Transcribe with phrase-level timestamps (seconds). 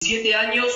[0.00, 0.66] 17 años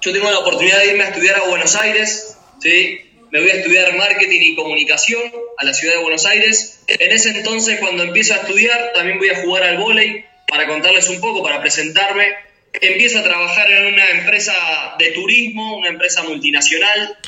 [0.00, 3.00] yo tengo la oportunidad de irme a estudiar a Buenos Aires, ¿sí?
[3.30, 5.22] me voy a estudiar marketing y comunicación
[5.56, 6.82] a la ciudad de Buenos Aires.
[6.88, 11.08] En ese entonces, cuando empiezo a estudiar, también voy a jugar al vóley para contarles
[11.08, 12.26] un poco, para presentarme.
[12.72, 14.52] Empiezo a trabajar en una empresa
[14.98, 17.18] de turismo, una empresa multinacional.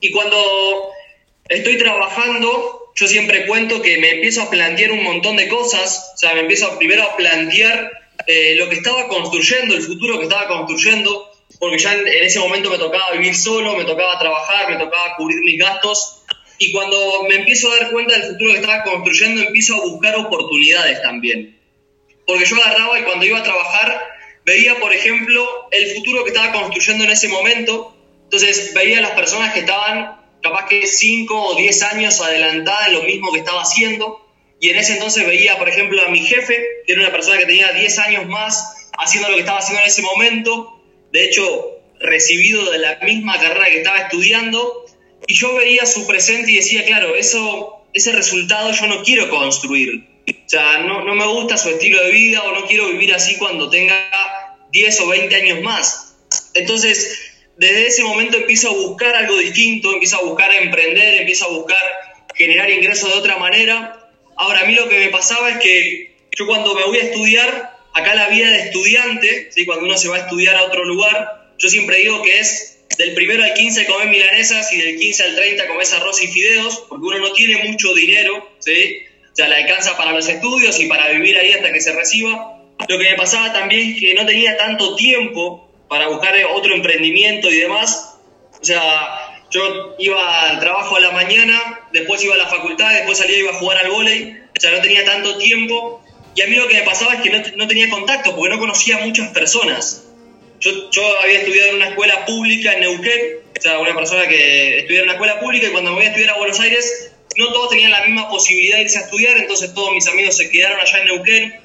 [0.00, 0.90] Y cuando
[1.48, 6.12] estoy trabajando, yo siempre cuento que me empiezo a plantear un montón de cosas.
[6.14, 10.24] O sea, me empiezo primero a plantear eh, lo que estaba construyendo, el futuro que
[10.24, 14.76] estaba construyendo porque ya en, ese momento me tocaba vivir solo, me tocaba trabajar, me
[14.76, 16.22] tocaba cubrir mis gastos.
[16.58, 20.16] Y cuando me empiezo a dar cuenta del futuro que estaba construyendo, empiezo a buscar
[20.16, 21.58] oportunidades también.
[22.26, 24.02] Porque yo agarraba y cuando iba a trabajar,
[24.44, 27.96] veía, por ejemplo, el futuro que estaba construyendo en ese momento.
[28.24, 32.94] Entonces veía a las personas que estaban capaz que 5 o 10 años adelantadas en
[32.94, 34.27] lo mismo que estaba haciendo.
[34.60, 37.46] Y en ese entonces veía, por ejemplo, a mi jefe, que era una persona que
[37.46, 40.78] tenía 10 años más haciendo lo que estaba haciendo en ese momento
[41.12, 44.84] de hecho, recibido de la misma carrera que estaba estudiando,
[45.26, 50.06] y yo veía su presente y decía, claro, eso, ese resultado yo no quiero construir.
[50.28, 53.36] O sea, no, no me gusta su estilo de vida o no quiero vivir así
[53.36, 54.10] cuando tenga
[54.70, 56.16] 10 o 20 años más.
[56.54, 57.18] Entonces,
[57.56, 61.82] desde ese momento empiezo a buscar algo distinto, empiezo a buscar emprender, empiezo a buscar
[62.34, 64.07] generar ingresos de otra manera.
[64.38, 67.76] Ahora, a mí lo que me pasaba es que yo cuando me voy a estudiar,
[67.92, 69.66] acá la vida de estudiante, ¿sí?
[69.66, 73.14] cuando uno se va a estudiar a otro lugar, yo siempre digo que es del
[73.14, 77.04] primero al 15 comer milanesas y del 15 al 30 comer arroz y fideos, porque
[77.04, 78.98] uno no tiene mucho dinero, ¿sí?
[79.32, 82.60] o sea, le alcanza para los estudios y para vivir ahí hasta que se reciba.
[82.88, 87.50] Lo que me pasaba también es que no tenía tanto tiempo para buscar otro emprendimiento
[87.50, 88.16] y demás.
[88.60, 93.18] O sea, yo iba al trabajo a la mañana, después iba a la facultad, después
[93.18, 94.36] salía iba a jugar al vóley.
[94.56, 96.02] O sea, no tenía tanto tiempo
[96.38, 98.98] y a mí lo que me pasaba es que no, tenía contacto, porque no conocía
[98.98, 100.04] a muchas personas.
[100.60, 104.78] Yo, yo, había estudiado en una escuela pública en Neuquén, o sea, una persona que
[104.78, 107.52] estudiaba en una escuela pública y cuando me voy a estudiar a Buenos Aires, no
[107.52, 110.78] todos tenían la misma posibilidad de irse a estudiar, entonces todos mis amigos se quedaron
[110.78, 111.60] allá en Neuquén.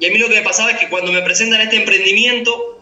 [0.00, 2.77] Y a mí lo que me pasaba es que cuando me presentan este emprendimiento,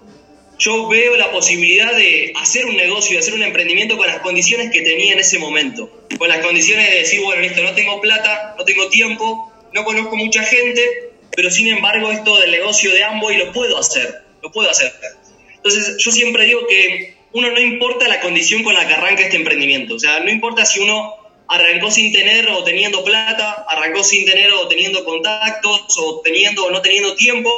[0.59, 4.71] yo veo la posibilidad de hacer un negocio, de hacer un emprendimiento con las condiciones
[4.71, 5.91] que tenía en ese momento.
[6.19, 10.17] Con las condiciones de decir, bueno, listo, no tengo plata, no tengo tiempo, no conozco
[10.17, 14.71] mucha gente, pero sin embargo esto del negocio de Amway lo puedo hacer, lo puedo
[14.71, 14.93] hacer.
[15.55, 19.37] Entonces yo siempre digo que uno no importa la condición con la que arranca este
[19.37, 21.15] emprendimiento, o sea, no importa si uno
[21.49, 26.71] arrancó sin tener o teniendo plata, arrancó sin tener o teniendo contactos, o teniendo o
[26.71, 27.51] no teniendo tiempo,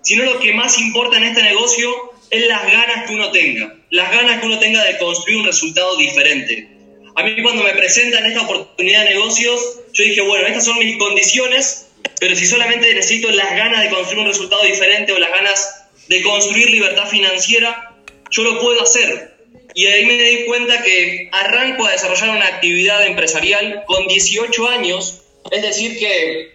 [0.00, 4.10] sino lo que más importa en este negocio es las ganas que uno tenga, las
[4.10, 6.66] ganas que uno tenga de construir un resultado diferente.
[7.14, 10.96] A mí cuando me presentan esta oportunidad de negocios, yo dije, bueno, estas son mis
[10.96, 11.88] condiciones,
[12.18, 16.22] pero si solamente necesito las ganas de construir un resultado diferente o las ganas de
[16.22, 17.94] construir libertad financiera,
[18.30, 19.36] yo lo puedo hacer.
[19.74, 25.22] Y ahí me di cuenta que arranco a desarrollar una actividad empresarial con 18 años,
[25.50, 26.50] es decir, que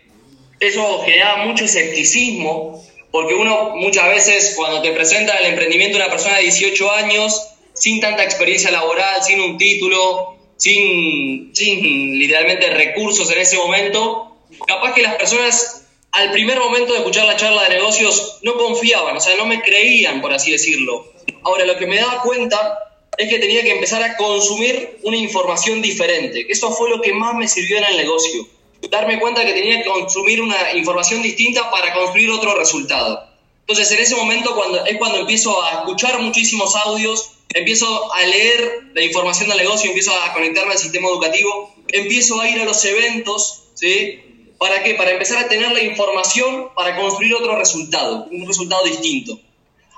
[0.59, 2.83] eso genera mucho escepticismo,
[3.17, 7.47] porque uno muchas veces cuando te presenta el emprendimiento de una persona de 18 años,
[7.73, 14.93] sin tanta experiencia laboral, sin un título, sin, sin literalmente recursos en ese momento, capaz
[14.93, 19.19] que las personas al primer momento de escuchar la charla de negocios no confiaban, o
[19.19, 21.11] sea, no me creían, por así decirlo.
[21.41, 22.77] Ahora, lo que me daba cuenta
[23.17, 26.45] es que tenía que empezar a consumir una información diferente.
[26.47, 28.47] Eso fue lo que más me sirvió en el negocio.
[28.89, 33.27] Darme cuenta que tenía que consumir una información distinta para construir otro resultado.
[33.61, 38.81] Entonces, en ese momento cuando, es cuando empiezo a escuchar muchísimos audios, empiezo a leer
[38.93, 42.83] la información del negocio, empiezo a conectarme al sistema educativo, empiezo a ir a los
[42.85, 44.21] eventos, ¿sí?
[44.57, 44.95] ¿Para qué?
[44.95, 49.39] Para empezar a tener la información para construir otro resultado, un resultado distinto.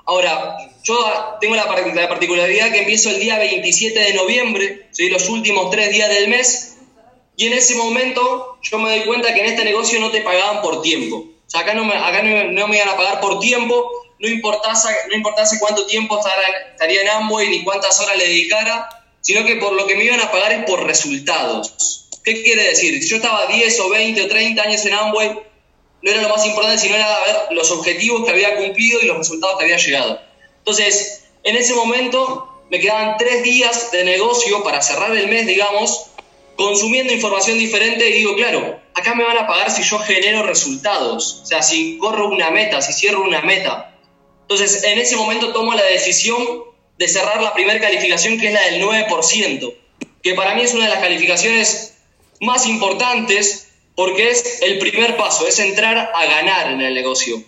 [0.06, 0.98] Ahora, yo
[1.40, 5.08] tengo la, particularidad que empiezo el día 27 de noviembre, ¿sí?
[5.08, 6.79] los últimos tres días del mes,
[7.40, 10.62] y en ese momento yo me doy cuenta que en este negocio no te pagaban
[10.62, 11.16] por tiempo.
[11.16, 13.90] O sea, acá no me, acá no, me iban a pagar por tiempo,
[14.20, 18.90] no importase, no importase cuánto tiempo estaría en Amway ni cuántas horas le dedicara,
[19.22, 22.10] sino que por lo que me iban a pagar es por resultados.
[22.26, 23.02] ¿Qué quiere decir?
[23.02, 25.40] Si yo estaba 10 o 20 o 30 años en Amway,
[26.02, 29.18] no era lo más importante, sino era ver los objetivos que había cumplido y los
[29.18, 30.20] resultados que había llegado.
[30.58, 36.10] Entonces, en ese momento me quedaban tres días de negocio para cerrar el mes, digamos,
[36.60, 41.40] consumiendo información diferente y digo, claro, acá me van a pagar si yo genero resultados,
[41.44, 43.96] o sea, si corro una meta, si cierro una meta.
[44.42, 46.66] Entonces, en ese momento tomo la decisión
[46.98, 49.74] de cerrar la primera calificación, que es la del 9%,
[50.22, 51.94] que para mí es una de las calificaciones
[52.42, 57.42] más importantes porque es el primer paso, es entrar a ganar en el negocio.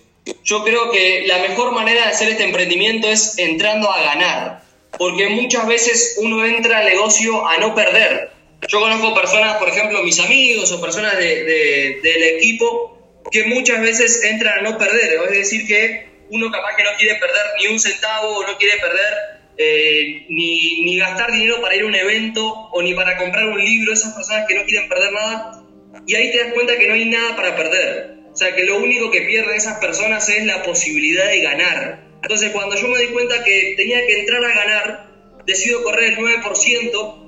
[0.45, 4.63] yo creo que la mejor manera de hacer este emprendimiento es entrando a ganar,
[4.97, 8.40] porque muchas veces uno entra al negocio a no perder.
[8.67, 12.97] Yo conozco personas, por ejemplo, mis amigos o personas del equipo,
[13.31, 17.15] que muchas veces entran a no perder, es decir, que uno capaz que no quiere
[17.15, 21.85] perder ni un centavo no quiere perder eh, ni, ni, gastar dinero para ir a
[21.85, 25.63] un evento o ni para comprar un libro, esas personas que no quieren perder nada,
[26.07, 28.21] y ahí te das cuenta que no hay nada para perder.
[28.33, 32.03] O sea, que lo único que pierden esas personas es la posibilidad de ganar.
[32.23, 35.07] Entonces, cuando yo me di cuenta que tenía que entrar a ganar,
[35.45, 37.20] decido correr el 9%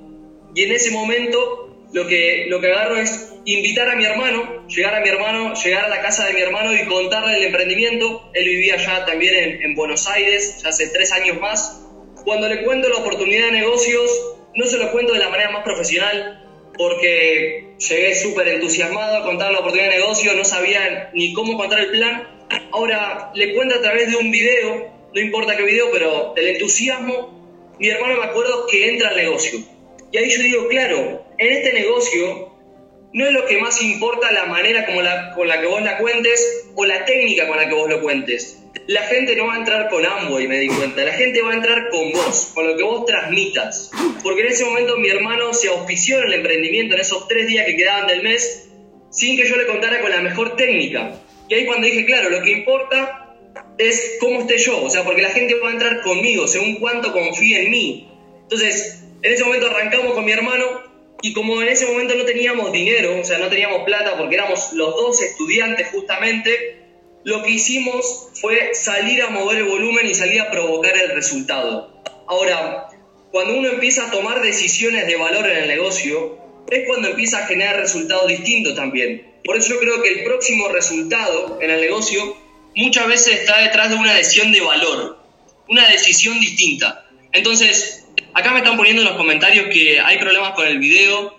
[0.54, 4.94] y en ese momento lo que, lo que agarro es invitar a mi hermano, llegar
[4.94, 8.30] a mi hermano, llegar a la casa de mi hermano y contarle el emprendimiento.
[8.34, 11.82] Él vivía ya también en, en Buenos Aires, ya hace tres años más.
[12.24, 14.10] Cuando le cuento la oportunidad de negocios,
[14.54, 16.40] no se lo cuento de la manera más profesional,
[16.76, 21.80] porque llegué súper entusiasmado a contar la oportunidad de negocio, no sabía ni cómo contar
[21.80, 22.28] el plan.
[22.72, 27.74] Ahora le cuento a través de un video, no importa qué video, pero del entusiasmo,
[27.78, 29.73] mi hermano me acuerdo que entra al negocio.
[30.14, 32.56] Y ahí yo digo, claro, en este negocio
[33.12, 35.98] no es lo que más importa la manera como la, con la que vos la
[35.98, 38.62] cuentes o la técnica con la que vos lo cuentes.
[38.86, 40.04] La gente no va a entrar con
[40.40, 41.02] y me di cuenta.
[41.02, 43.90] La gente va a entrar con vos, con lo que vos transmitas.
[44.22, 47.66] Porque en ese momento mi hermano se auspició en el emprendimiento en esos tres días
[47.66, 48.68] que quedaban del mes
[49.10, 51.18] sin que yo le contara con la mejor técnica.
[51.48, 53.34] Y ahí cuando dije, claro, lo que importa
[53.78, 54.80] es cómo esté yo.
[54.80, 58.08] O sea, porque la gente va a entrar conmigo según cuánto confía en mí.
[58.42, 60.82] Entonces, en ese momento arrancamos con mi hermano
[61.22, 64.74] y como en ese momento no teníamos dinero, o sea, no teníamos plata porque éramos
[64.74, 66.82] los dos estudiantes justamente,
[67.24, 72.02] lo que hicimos fue salir a mover el volumen y salir a provocar el resultado.
[72.28, 72.88] Ahora,
[73.32, 76.38] cuando uno empieza a tomar decisiones de valor en el negocio,
[76.70, 79.40] es cuando empieza a generar resultados distintos también.
[79.42, 82.36] Por eso yo creo que el próximo resultado en el negocio
[82.74, 85.18] muchas veces está detrás de una decisión de valor,
[85.66, 87.06] una decisión distinta.
[87.32, 88.03] Entonces,
[88.34, 91.38] Acá me están poniendo en los comentarios que hay problemas con el video.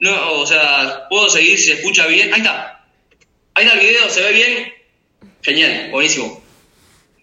[0.00, 2.34] No, o sea, puedo seguir si se escucha bien.
[2.34, 2.84] Ahí está.
[3.54, 4.74] Ahí está el video, ¿se ve bien?
[5.40, 6.42] Genial, buenísimo.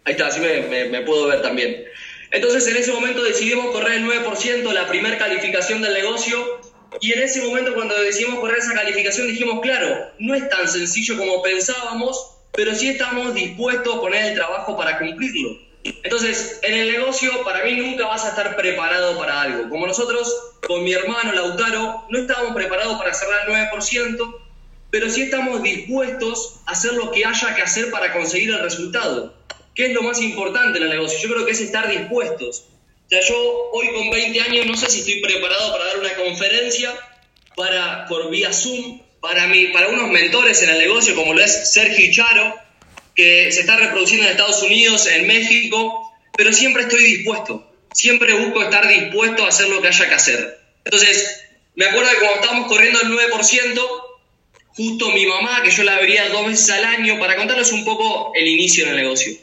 [0.05, 1.85] Ahí está, así me, puedo ver también.
[2.31, 6.59] Entonces en ese momento decidimos correr el 9%, la primera calificación del negocio.
[6.99, 11.15] Y en ese momento cuando decidimos correr esa calificación dijimos, claro, no es tan sencillo
[11.17, 15.70] como pensábamos, pero sí estamos dispuestos a poner el trabajo para cumplirlo.
[15.83, 19.69] Entonces, en el negocio, para mí nunca vas a estar preparado para algo.
[19.69, 20.33] Como nosotros,
[20.67, 24.39] con mi hermano Lautaro, no estábamos preparados para cerrar el 9%,
[24.91, 29.33] pero sí estamos dispuestos a hacer lo que haya que hacer para conseguir el resultado.
[29.73, 31.17] ¿Qué es lo más importante en el negocio?
[31.19, 32.65] Yo creo que es estar dispuestos.
[33.05, 36.13] O sea, yo hoy con 20 años no sé si estoy preparado para dar una
[36.15, 36.93] conferencia
[37.55, 41.71] para, por vía Zoom para, mi, para unos mentores en el negocio, como lo es
[41.71, 42.55] Sergio Charo,
[43.21, 48.63] que se está reproduciendo en Estados Unidos, en México, pero siempre estoy dispuesto, siempre busco
[48.63, 50.59] estar dispuesto a hacer lo que haya que hacer.
[50.83, 51.43] Entonces,
[51.75, 53.79] me acuerdo que cuando estábamos corriendo el 9%,
[54.75, 58.31] justo mi mamá, que yo la veía dos veces al año, para contarles un poco
[58.33, 59.37] el inicio del negocio,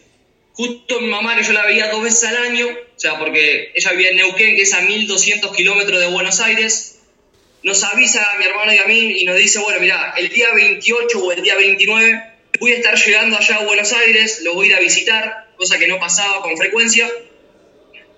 [0.55, 3.93] justo mi mamá, que yo la veía dos veces al año, o sea, porque ella
[3.93, 6.99] vivía en Neuquén, que es a 1200 kilómetros de Buenos Aires,
[7.63, 10.49] nos avisa a mi hermano y a mí y nos dice, bueno, mira, el día
[10.53, 14.67] 28 o el día 29 voy a estar llegando allá a Buenos Aires, los voy
[14.67, 17.11] a ir a visitar, cosa que no pasaba con frecuencia.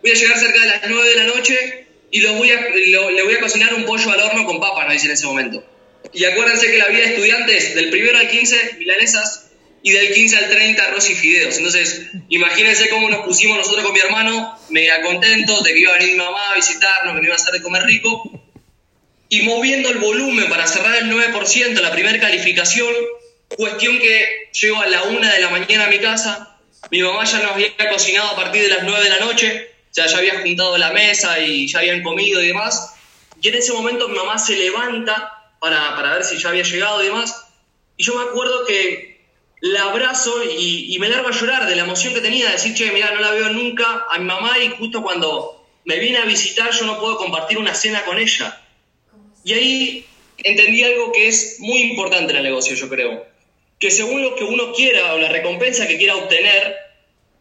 [0.02, 3.34] Voy a llegar cerca de las 9 de la noche y voy a, le voy
[3.34, 5.64] a cocinar un pollo al horno con papa, nos dice en ese momento.
[6.12, 9.50] Y acuérdense que la vida de estudiantes, del primero al 15, milanesas,
[9.82, 11.56] y del 15 al 30, arroz y fideos.
[11.56, 15.98] Entonces, imagínense cómo nos pusimos nosotros con mi hermano, mega contentos de que iba a
[15.98, 18.30] venir mi mamá a visitarnos, que nos iba a hacer de comer rico.
[19.28, 22.92] Y moviendo el volumen para cerrar el 9%, la primera calificación,
[23.56, 26.56] Cuestión que llego a la una de la mañana a mi casa,
[26.90, 29.94] mi mamá ya nos había cocinado a partir de las nueve de la noche, o
[29.94, 32.94] sea, ya había juntado la mesa y ya habían comido y demás.
[33.42, 37.02] Y en ese momento mi mamá se levanta para, para ver si ya había llegado
[37.02, 37.44] y demás.
[37.96, 39.20] Y yo me acuerdo que
[39.60, 42.92] la abrazo y, me largo a llorar de la emoción que tenía, de decir, che,
[42.92, 46.70] mira, no la veo nunca a mi mamá y justo cuando me viene a visitar
[46.70, 48.62] yo no puedo compartir una cena con ella.
[49.42, 50.06] Y ahí
[50.38, 53.29] entendí algo que es muy importante en el negocio, yo creo
[53.80, 56.76] que según lo que uno quiera o la recompensa que quiera obtener,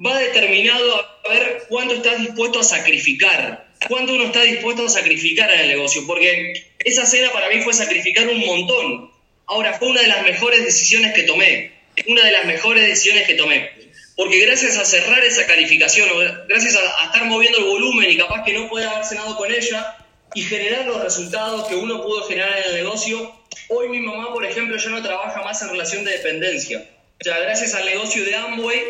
[0.03, 5.51] va determinado a ver cuánto estás dispuesto a sacrificar, cuánto uno está dispuesto a sacrificar
[5.51, 9.11] en el negocio, porque esa cena para mí fue sacrificar un montón.
[9.45, 11.73] Ahora, fue una de las mejores decisiones que tomé,
[12.07, 13.69] una de las mejores decisiones que tomé,
[14.15, 16.07] porque gracias a cerrar esa calificación,
[16.47, 19.51] gracias a, a estar moviendo el volumen y capaz que no pueda haber cenado con
[19.53, 19.97] ella,
[20.33, 23.38] y generar los resultados que uno pudo generar en el negocio,
[23.69, 26.89] Hoy mi mamá, por ejemplo, ya no trabaja más en relación de dependencia.
[27.19, 28.81] O sea, gracias al negocio de Amway,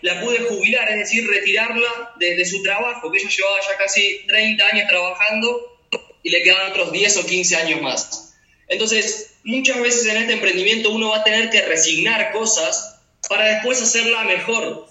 [0.00, 4.66] la pude jubilar, es decir, retirarla de, su trabajo, que ella llevaba ya casi 30
[4.66, 5.78] años trabajando
[6.22, 8.34] y le quedan otros 10 o 15 años más.
[8.68, 13.82] Entonces, muchas veces en este emprendimiento uno va a tener que resignar cosas para después
[13.82, 14.88] hacerla mejor, o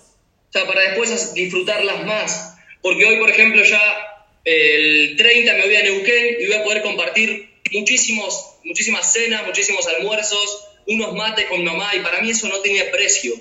[0.51, 2.58] sea, para después disfrutarlas más.
[2.82, 3.82] Porque hoy, por ejemplo, ya
[4.44, 9.88] el 30 me voy a Neuquén y voy a poder compartir muchísimos, muchísimas cenas, muchísimos
[9.88, 13.34] almuerzos, unos mates con mamá, y para mí eso no tiene precio.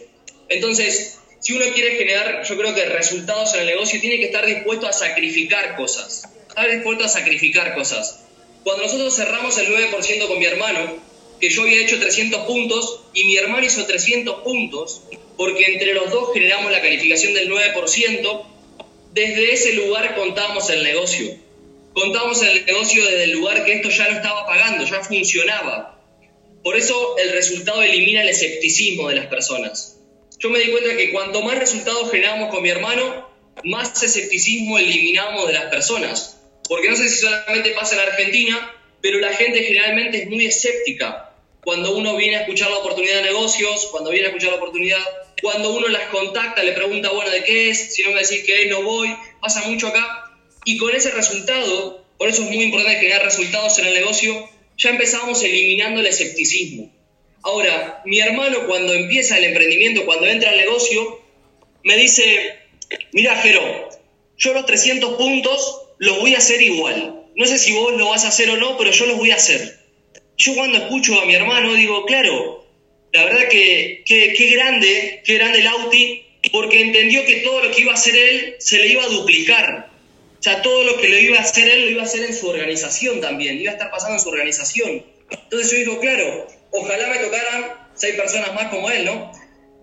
[0.49, 4.45] Entonces, si uno quiere generar, yo creo que resultados en el negocio, tiene que estar
[4.47, 6.25] dispuesto a sacrificar cosas.
[6.49, 8.25] Estar dispuesto a sacrificar cosas.
[8.65, 10.99] Cuando nosotros cerramos el 9% con mi hermano,
[11.41, 15.03] que yo había hecho 300 puntos y mi hermano hizo 300 puntos,
[15.37, 18.45] porque entre los dos generamos la calificación del 9%,
[19.15, 21.35] desde ese lugar contábamos el negocio.
[21.95, 26.01] Contábamos el negocio desde el lugar que esto ya lo estaba pagando, ya funcionaba.
[26.63, 30.01] Por eso el resultado elimina el escepticismo de las personas
[30.41, 33.29] yo me di cuenta que cuanto más resultados generamos con mi hermano,
[33.63, 36.41] más escepticismo eliminamos de las personas.
[36.67, 41.35] Porque no sé si solamente pasa en Argentina, pero la gente generalmente es muy escéptica.
[41.63, 45.03] Cuando uno viene a escuchar la oportunidad de negocios, cuando viene a escuchar la oportunidad,
[45.43, 47.95] cuando uno las contacta, le pregunta, bueno, ¿de qué es?
[47.95, 49.15] Si no me decís qué es, no voy.
[49.43, 50.30] Pasa mucho acá.
[50.71, 54.49] Y con ese resultado, por eso es muy importante generar resultados en el negocio,
[54.79, 56.93] ya empezamos eliminando el escepticismo.
[57.43, 61.23] Ahora, mi hermano cuando empieza el emprendimiento, cuando entra al negocio,
[61.83, 62.55] me dice,
[63.11, 63.89] mira Jero,
[64.39, 67.25] yo los 300 puntos los voy a hacer igual.
[67.35, 69.37] No sé si vos lo vas a hacer o no, pero yo los voy a
[69.43, 69.77] hacer.
[70.37, 72.65] Yo cuando escucho a mi hermano digo, claro,
[73.12, 76.23] la verdad que qué grande, qué grande el Auti,
[76.53, 79.90] porque entendió que todo lo que iba a hacer él se le iba a duplicar.
[80.41, 82.35] O sea, todo lo que le iba a hacer él lo iba a hacer en
[82.35, 85.05] su organización también, iba a estar pasando en su organización.
[85.31, 89.31] Entonces yo digo, claro, ojalá me tocaran seis personas más como él, ¿no?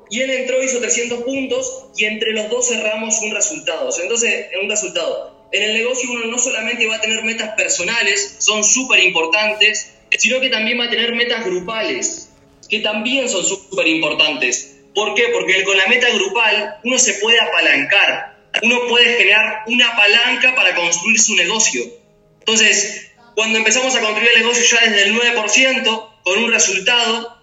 [0.10, 3.90] Y él entró, hizo 300 puntos y entre los dos cerramos un resultado.
[4.02, 5.48] Entonces, en un resultado.
[5.52, 10.40] En el negocio uno no solamente va a tener metas personales, son súper importantes, sino
[10.40, 12.30] que también va a tener metas grupales,
[12.68, 14.78] que también son súper importantes.
[14.96, 15.26] ¿Por qué?
[15.32, 20.76] Porque con la meta grupal uno se puede apalancar, uno puede generar una palanca para
[20.76, 21.84] construir su negocio.
[22.40, 27.38] Entonces, cuando empezamos a construir el negocio ya desde el 9%, con un resultado,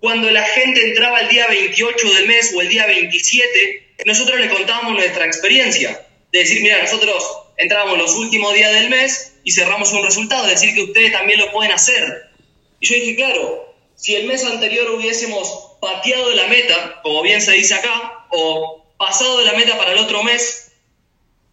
[0.00, 4.48] cuando la gente entraba el día 28 del mes o el día 27, nosotros le
[4.48, 6.06] contábamos nuestra experiencia.
[6.32, 7.22] De decir, mira, nosotros
[7.56, 11.50] entramos los últimos días del mes y cerramos un resultado, decir que ustedes también lo
[11.52, 12.30] pueden hacer.
[12.78, 17.52] Y yo dije, claro, si el mes anterior hubiésemos pateado la meta, como bien se
[17.52, 20.72] dice acá, o pasado de la meta para el otro mes,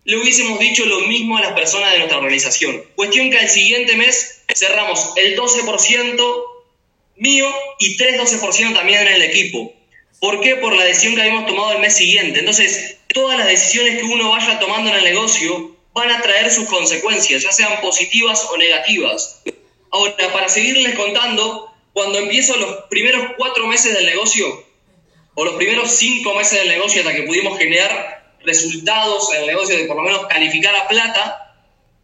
[0.04, 2.84] le hubiésemos dicho lo mismo a las personas de nuestra organización.
[2.94, 6.44] Cuestión que al siguiente mes cerramos el 12%
[7.16, 7.50] mío
[7.80, 9.74] y 3-12% también en el equipo.
[10.20, 10.58] ¿Por qué?
[10.58, 12.40] Por la decisión que habíamos tomado el mes siguiente.
[12.40, 16.68] Entonces, todas las decisiones que uno vaya tomando en el negocio van a traer sus
[16.68, 19.42] consecuencias, ya sean positivas o negativas.
[19.92, 24.67] Ahora, para seguirles contando, cuando empiezo los primeros cuatro meses del negocio,
[25.40, 29.78] o los primeros cinco meses del negocio hasta que pudimos generar resultados en el negocio
[29.78, 31.54] de por lo menos calificar a plata,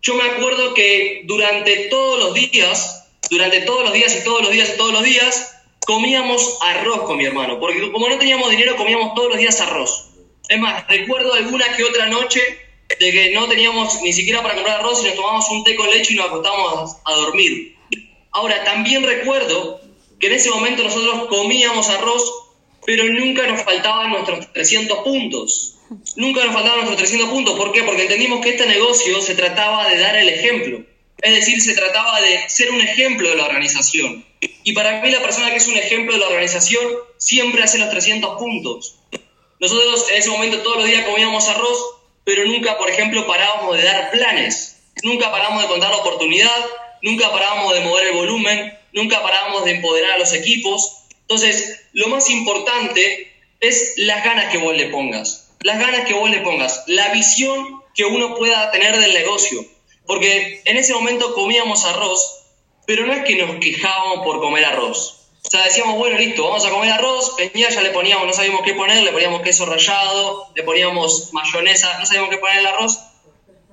[0.03, 2.99] yo me acuerdo que durante todos los días
[3.31, 5.55] durante todos los días y todos los días y todos los días
[5.87, 10.09] comíamos arroz con mi hermano, porque como no teníamos dinero comíamos todos los días arroz.
[10.47, 12.39] Es más, recuerdo alguna que otra noche
[12.99, 15.89] de que no teníamos ni siquiera para comprar arroz y nos tomábamos un té con
[15.89, 17.75] leche y nos acostábamos a dormir.
[18.31, 19.81] Ahora, también recuerdo
[20.19, 22.42] que en ese momento nosotros comíamos arroz,
[22.85, 25.75] pero nunca nos faltaban nuestros 300 puntos.
[26.15, 27.57] Nunca nos faltaban nuestros 300 puntos.
[27.57, 27.83] ¿Por qué?
[27.83, 30.83] Porque entendimos que este negocio se trataba de dar el ejemplo.
[31.21, 34.25] Es decir, se trataba de ser un ejemplo de la organización.
[34.63, 36.83] Y para mí la persona que es un ejemplo de la organización
[37.17, 38.99] siempre hace los 300 puntos.
[39.59, 41.79] Nosotros en ese momento todos los días comíamos arroz,
[42.25, 44.81] pero nunca, por ejemplo, parábamos de dar planes.
[45.03, 46.65] Nunca parábamos de contar la oportunidad,
[47.01, 51.02] nunca parábamos de mover el volumen, nunca parábamos de empoderar a los equipos.
[51.33, 55.49] Entonces, lo más importante es las ganas que vos le pongas.
[55.61, 56.83] Las ganas que vos le pongas.
[56.85, 59.65] La visión que uno pueda tener del negocio.
[60.05, 62.43] Porque en ese momento comíamos arroz,
[62.85, 65.27] pero no es que nos quejábamos por comer arroz.
[65.43, 68.61] O sea, decíamos, bueno, listo, vamos a comer arroz, Peña ya le poníamos, no sabíamos
[68.61, 72.99] qué poner, le poníamos queso rallado, le poníamos mayonesa, no sabíamos qué poner el arroz.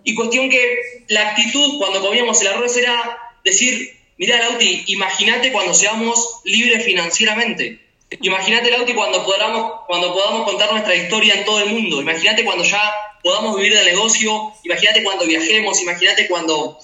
[0.02, 5.72] Y cuestión que la actitud cuando comíamos el arroz era decir, mira Lauti, imagínate cuando
[5.72, 7.80] seamos libres financieramente.
[8.20, 12.02] Imagínate Lauti cuando podamos, cuando podamos contar nuestra historia en todo el mundo.
[12.02, 12.82] Imagínate cuando ya
[13.22, 16.78] podamos vivir del negocio, imagínate cuando viajemos, imagínate cuando,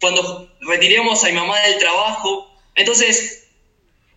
[0.00, 2.50] cuando retiremos a mi mamá del trabajo.
[2.74, 3.48] Entonces,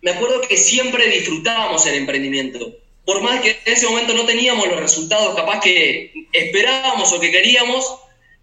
[0.00, 2.74] me acuerdo que siempre disfrutábamos el emprendimiento.
[3.04, 7.32] por más que en ese momento no teníamos los resultados capaz que esperábamos o que
[7.32, 7.84] queríamos,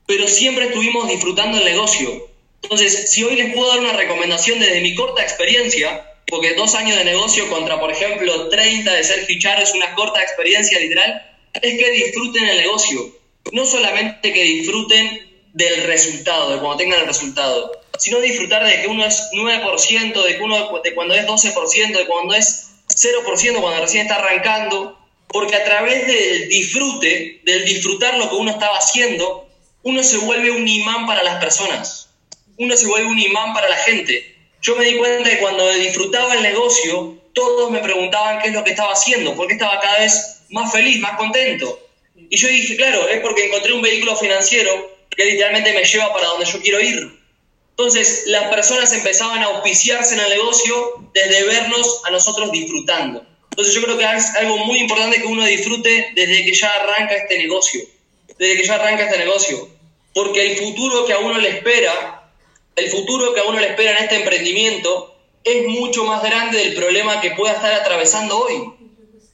[0.06, 2.29] pero siempre estuvimos disfrutando el negocio.
[2.62, 6.98] Entonces, si hoy les puedo dar una recomendación desde mi corta experiencia, porque dos años
[6.98, 11.78] de negocio contra, por ejemplo, 30 de ser fichar es una corta experiencia literal, es
[11.78, 13.16] que disfruten el negocio.
[13.52, 18.88] No solamente que disfruten del resultado, de cuando tengan el resultado, sino disfrutar de que
[18.88, 23.82] uno es 9%, de, que uno, de cuando es 12%, de cuando es 0% cuando
[23.82, 24.98] recién está arrancando,
[25.28, 29.48] porque a través del disfrute, del disfrutar lo que uno estaba haciendo,
[29.84, 32.09] uno se vuelve un imán para las personas,
[32.60, 34.36] uno se vuelve un imán para la gente.
[34.62, 38.64] Yo me di cuenta que cuando disfrutaba el negocio, todos me preguntaban qué es lo
[38.64, 41.80] que estaba haciendo, porque estaba cada vez más feliz, más contento.
[42.30, 44.72] Y yo dije, claro, es porque encontré un vehículo financiero
[45.10, 47.20] que literalmente me lleva para donde yo quiero ir.
[47.72, 53.26] Entonces, las personas empezaban a auspiciarse en el negocio desde vernos a nosotros disfrutando.
[53.52, 57.16] Entonces, yo creo que es algo muy importante que uno disfrute desde que ya arranca
[57.16, 57.82] este negocio.
[58.38, 59.70] Desde que ya arranca este negocio.
[60.14, 62.19] Porque el futuro que a uno le espera,
[62.80, 66.76] el futuro que a uno le espera en este emprendimiento, es mucho más grande del
[66.76, 68.74] problema que pueda estar atravesando hoy.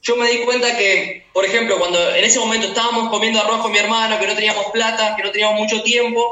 [0.02, 3.72] Yo me di cuenta que, por ejemplo, cuando en ese momento estábamos comiendo arroz con
[3.72, 6.24] mi hermano, que no teníamos plata, que no teníamos mucho tiempo,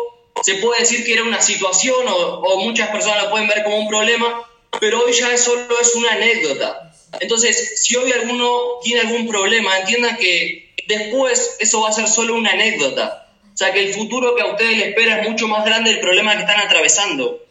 [0.43, 3.87] se puede decir que era una situación o, muchas personas lo pueden ver como un
[3.87, 4.47] problema,
[4.79, 6.91] pero hoy ya solo es una anécdota.
[7.19, 12.35] Entonces, si hoy alguno tiene algún problema, entiendan que después eso va a ser solo
[12.35, 13.22] una anécdota.
[13.53, 15.99] O sea, que el futuro que a ustedes les espera es mucho más grande del
[15.99, 17.43] problema que están atravesando.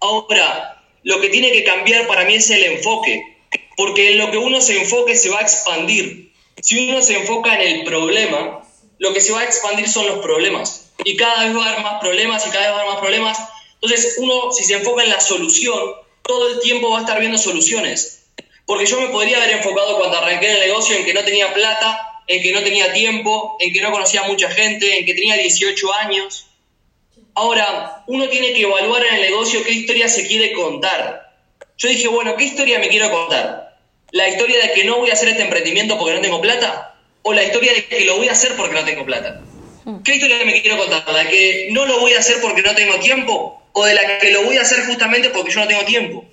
[0.00, 3.38] Ahora, lo que tiene que cambiar para mí es el enfoque,
[3.76, 6.32] porque en lo que uno se enfoque se va a expandir.
[6.60, 8.62] Si uno se enfoca en el problema,
[8.98, 11.82] lo que se va a expandir son los problemas y cada vez va a haber
[11.82, 13.38] más problemas y cada vez va a haber más problemas.
[13.80, 15.78] Entonces, uno, si se enfoca en la solución,
[16.22, 18.24] todo el tiempo va a estar viendo soluciones.
[18.64, 22.15] Porque yo me podría haber enfocado cuando arranqué el negocio en que no tenía plata,
[22.26, 25.36] en que no tenía tiempo, en que no conocía a mucha gente, en que tenía
[25.36, 26.46] 18 años.
[27.34, 31.34] Ahora, uno tiene que evaluar en el negocio qué historia se quiere contar.
[31.76, 33.76] Yo dije, bueno, ¿qué historia me quiero contar?
[34.10, 36.94] ¿La historia de que no voy a hacer este emprendimiento porque no tengo plata?
[37.22, 39.42] ¿O la historia de que lo voy a hacer porque no tengo plata?
[40.04, 41.04] ¿Qué historia me quiero contar?
[41.12, 43.62] ¿La que no lo voy a hacer porque no tengo tiempo?
[43.72, 46.24] ¿O de la que lo voy a hacer justamente porque yo no tengo tiempo?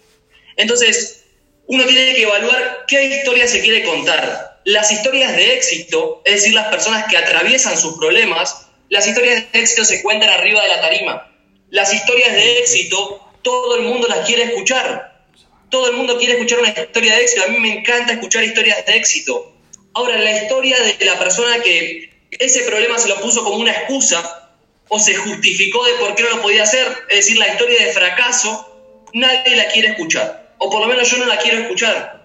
[0.55, 1.25] Entonces,
[1.67, 4.52] uno tiene que evaluar qué historia se quiere contar.
[4.65, 9.59] Las historias de éxito, es decir, las personas que atraviesan sus problemas, las historias de
[9.59, 11.31] éxito se cuentan arriba de la tarima.
[11.69, 15.25] Las historias de éxito, todo el mundo las quiere escuchar.
[15.69, 17.43] Todo el mundo quiere escuchar una historia de éxito.
[17.43, 19.53] A mí me encanta escuchar historias de éxito.
[19.93, 24.51] Ahora, la historia de la persona que ese problema se lo puso como una excusa
[24.87, 27.93] o se justificó de por qué no lo podía hacer, es decir, la historia de
[27.93, 32.22] fracaso, nadie la quiere escuchar, o por lo menos yo no la quiero escuchar.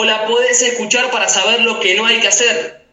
[0.00, 2.86] O la podés escuchar para saber lo que no hay que hacer.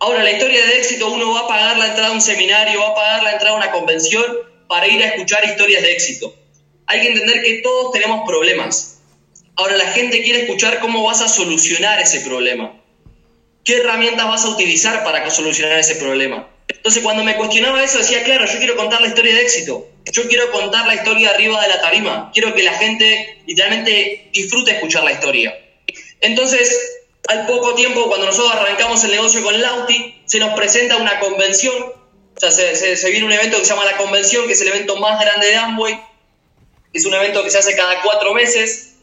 [0.00, 2.88] Ahora, la historia de éxito, uno va a pagar la entrada a un seminario, va
[2.88, 4.22] a pagar la entrada a una convención
[4.68, 6.36] para ir a escuchar historias de éxito.
[6.84, 8.98] Hay que entender que todos tenemos problemas.
[9.56, 12.78] Ahora, la gente quiere escuchar cómo vas a solucionar ese problema.
[13.64, 16.50] ¿Qué herramientas vas a utilizar para solucionar ese problema?
[16.68, 19.88] Entonces, cuando me cuestionaba eso, decía, claro, yo quiero contar la historia de éxito.
[20.12, 22.30] Yo quiero contar la historia arriba de la tarima.
[22.34, 25.61] Quiero que la gente literalmente disfrute escuchar la historia.
[26.22, 31.20] Entonces, al poco tiempo, cuando nosotros arrancamos el negocio con Lauti, se nos presenta una
[31.20, 31.74] convención.
[31.74, 34.96] O sea, se, viene un evento que se llama la convención, que es el evento
[34.96, 36.00] más grande de Amway.
[36.92, 38.94] Es un evento que se hace cada cuatro meses.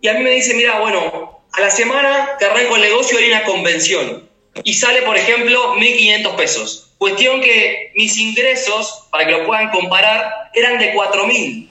[0.00, 3.28] Y a mí me dice, mira, bueno, a la semana que arranco el negocio hay
[3.28, 4.28] una convención
[4.64, 6.90] y sale, por ejemplo, 1.500 pesos.
[6.98, 11.68] Cuestión que mis ingresos, para que lo puedan comparar, eran de 4.000.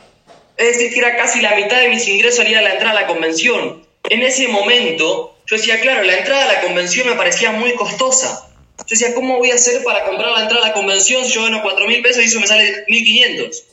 [0.57, 2.97] Es decir, que era casi la mitad de mis ingresos al ir a la entrada
[2.97, 3.84] a la convención.
[4.09, 8.49] En ese momento, yo decía, claro, la entrada a la convención me parecía muy costosa.
[8.77, 11.43] Yo decía, ¿cómo voy a hacer para comprar la entrada a la convención si yo
[11.43, 13.63] gano 4.000 pesos y eso me sale 1.500?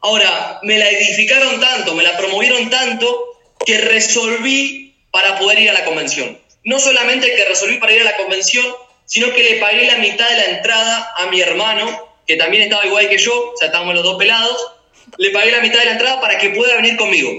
[0.00, 3.24] Ahora, me la edificaron tanto, me la promovieron tanto,
[3.64, 6.38] que resolví para poder ir a la convención.
[6.64, 8.66] No solamente que resolví para ir a la convención,
[9.06, 12.84] sino que le pagué la mitad de la entrada a mi hermano, que también estaba
[12.86, 14.72] igual que yo, o sea, estábamos los dos pelados,
[15.16, 17.30] le pagué la mitad de la entrada para que pueda venir conmigo.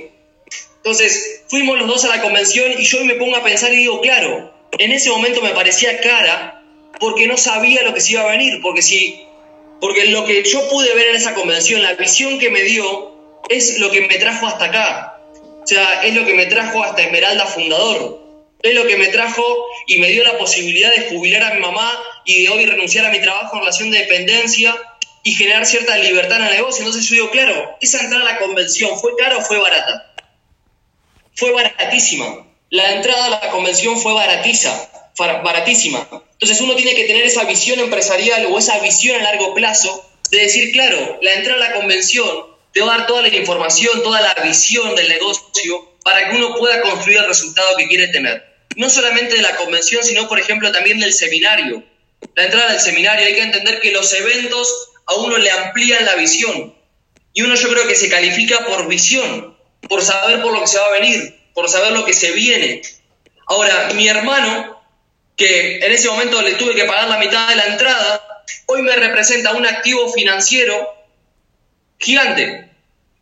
[0.83, 4.01] Entonces, fuimos los dos a la convención y yo me pongo a pensar y digo,
[4.01, 6.63] claro, en ese momento me parecía cara
[6.99, 9.25] porque no sabía lo que se iba a venir, porque si
[9.79, 13.13] porque lo que yo pude ver en esa convención, la visión que me dio
[13.49, 15.19] es lo que me trajo hasta acá.
[15.63, 18.19] O sea, es lo que me trajo hasta Esmeralda Fundador.
[18.61, 19.43] Es lo que me trajo
[19.87, 23.09] y me dio la posibilidad de jubilar a mi mamá y de hoy renunciar a
[23.09, 24.75] mi trabajo en relación de dependencia
[25.23, 26.83] y generar cierta libertad en el negocio.
[26.83, 30.08] Entonces yo digo, claro, esa entrada a la convención, ¿fue cara o fue barata?
[31.39, 32.45] Fue baratísima.
[32.69, 36.07] la entrada a la convención fue baratiza, baratísima.
[36.33, 40.39] Entonces uno tiene que tener esa visión empresarial o esa visión a largo plazo de
[40.39, 42.27] decir, claro, la entrada a la convención
[42.73, 46.55] te va a dar toda la información, toda la visión del negocio para que uno
[46.55, 48.43] pueda construir el resultado que quiere tener.
[48.75, 51.83] No solamente de la convención, sino, por ejemplo, también del seminario.
[52.35, 56.15] La entrada del seminario, hay que entender que los eventos a uno le amplían la
[56.15, 56.75] visión.
[57.33, 59.48] Y uno yo creo que se califica por visión,
[59.89, 62.81] por saber por lo que se va a venir, por saber lo que se viene.
[63.47, 64.79] Ahora, mi hermano,
[65.35, 68.95] que en ese momento le tuve que pagar la mitad de la entrada, hoy me
[68.95, 70.93] representa un activo financiero
[71.97, 72.69] gigante.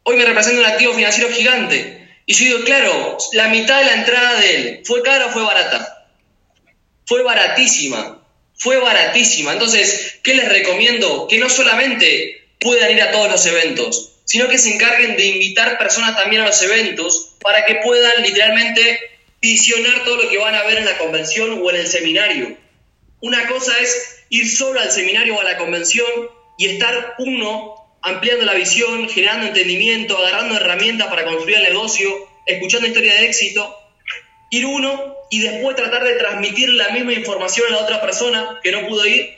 [0.04, 2.10] Hoy me representa un activo financiero gigante.
[2.26, 5.44] Y yo digo, claro, la mitad de la entrada de él, ¿fue cara o fue
[5.44, 6.06] barata?
[7.06, 8.22] Fue baratísima,
[8.56, 9.54] fue baratísima.
[9.54, 11.28] Entonces, ¿qué les recomiendo?
[11.30, 15.78] Que no solamente puedan ir a todos los eventos, sino que se encarguen de invitar
[15.78, 19.00] personas también a los eventos para que puedan literalmente
[19.42, 22.58] visionar todo lo que van a ver en la convención o en el seminario.
[23.22, 26.06] Una cosa es ir solo al seminario o a la convención
[26.58, 32.10] y estar uno ampliando la visión, generando entendimiento, agarrando herramientas para construir el negocio,
[32.46, 33.78] escuchando historias de éxito,
[34.50, 38.74] ir uno y después tratar de transmitir la misma información a la otra persona que
[38.74, 39.38] no pudo ir,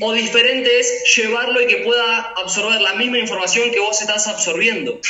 [0.00, 5.00] o diferente es llevarlo y que pueda absorber la misma información que vos estás absorbiendo,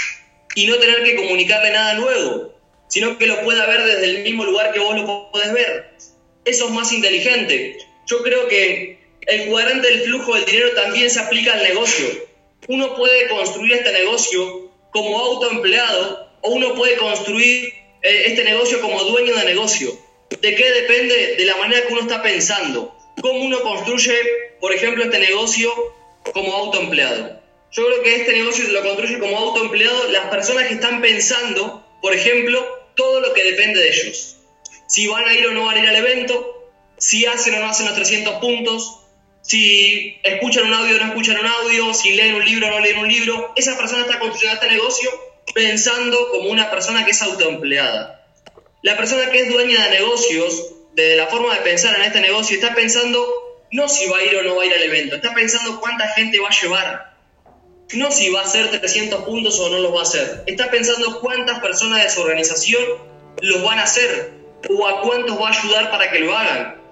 [0.54, 2.54] y no tener que comunicarle nada nuevo,
[2.88, 5.94] sino que lo pueda ver desde el mismo lugar que vos lo podés ver.
[6.44, 7.78] Eso es más inteligente.
[8.06, 12.32] Yo creo que el cuadrante del flujo del dinero también se aplica al negocio
[12.68, 19.02] uno puede construir este negocio como autoempleado o uno puede construir eh, este negocio como
[19.04, 19.96] dueño de negocio.
[20.40, 21.36] ¿De qué depende?
[21.36, 22.96] De la manera que uno está pensando.
[23.20, 24.14] ¿Cómo uno construye,
[24.60, 25.70] por ejemplo, este negocio
[26.32, 27.40] como autoempleado?
[27.72, 32.14] Yo creo que este negocio lo construye como autoempleado las personas que están pensando, por
[32.14, 34.36] ejemplo, todo lo que depende de ellos.
[34.86, 37.66] Si van a ir o no van a ir al evento, si hacen o no
[37.66, 39.00] hacen los 300 puntos,
[39.40, 42.80] si escuchan un audio o no escuchan un audio, si leen un libro o no
[42.80, 45.10] leen un libro, esa persona está construyendo este negocio
[45.54, 48.26] pensando como una persona que es autoempleada.
[48.82, 52.56] La persona que es dueña de negocios, de la forma de pensar en este negocio,
[52.56, 53.26] está pensando
[53.70, 56.08] no si va a ir o no va a ir al evento, está pensando cuánta
[56.08, 57.12] gente va a llevar.
[57.94, 60.44] No si va a hacer 300 puntos o no los va a hacer.
[60.46, 62.82] Está pensando cuántas personas de su organización
[63.40, 64.32] los van a hacer
[64.70, 66.82] o a cuántos va a ayudar para que lo hagan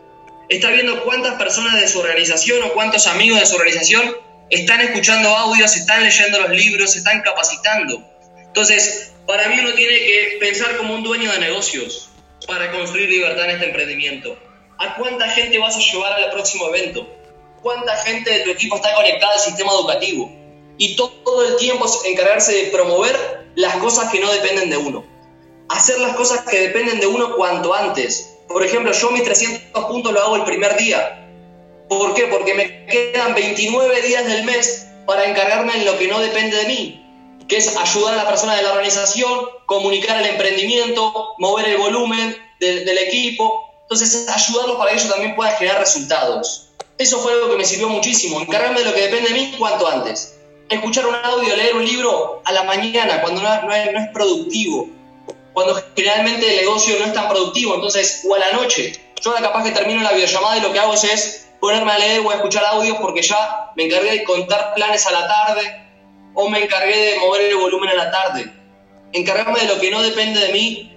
[0.51, 4.17] está viendo cuántas personas de su organización o cuántos amigos de su organización
[4.51, 8.05] están escuchando audios, están leyendo los libros, están capacitando.
[8.49, 12.10] Entonces, para mí uno tiene que pensar como un dueño de negocios
[12.47, 14.37] para construir libertad en este emprendimiento.
[14.79, 17.07] ¿A cuánta gente vas a llevar al próximo evento?
[17.63, 20.33] ¿Cuánta gente de tu equipo está conectada al sistema educativo?
[20.79, 25.05] Y todo el tiempo encargarse de promover las cosas que no dependen de uno.
[25.69, 30.13] Hacer las cosas que dependen de uno cuanto antes por ejemplo, yo mis 300 puntos
[30.13, 31.25] lo hago el primer día.
[31.89, 32.25] ¿Por qué?
[32.27, 36.67] Porque me quedan 29 días del mes para encargarme en lo que no depende de
[36.67, 37.00] mí,
[37.51, 42.37] que es ayudar a la persona de la organización, comunicar el emprendimiento, mover el volumen
[42.61, 43.69] del equipo.
[43.83, 46.69] Entonces, ayudarlos para que ellos también puedan generar resultados.
[46.97, 49.89] Eso fue algo que me sirvió muchísimo, encargarme de lo que depende de mí cuanto
[49.89, 50.37] antes.
[50.69, 54.89] Escuchar un audio, leer un libro a la mañana, cuando no es productivo
[55.53, 58.93] cuando generalmente el negocio no es tan productivo, entonces, o a la noche.
[59.21, 62.21] Yo ahora capaz que termino la videollamada y lo que hago es, ponerme a leer
[62.21, 65.90] o a escuchar audios porque ya me encargué de contar planes a la tarde
[66.35, 68.53] o me encargué de mover el volumen a la tarde.
[69.13, 70.97] Encargarme de lo que no depende de mí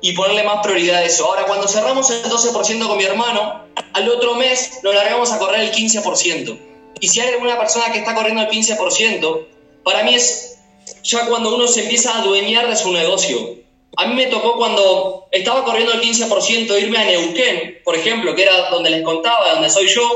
[0.00, 1.26] y ponerle más prioridad a eso.
[1.26, 5.60] Ahora, cuando cerramos el 12% con mi hermano, al otro mes nos largamos a correr
[5.60, 6.58] el 15%.
[7.00, 9.46] Y si hay alguna persona que está corriendo el 15%,
[9.84, 10.58] para mí es
[11.02, 13.56] ya cuando uno se empieza a adueñar de su negocio.
[13.96, 18.42] A mí me tocó cuando estaba corriendo el 15% irme a Neuquén, por ejemplo, que
[18.42, 20.08] era donde les contaba, donde soy yo,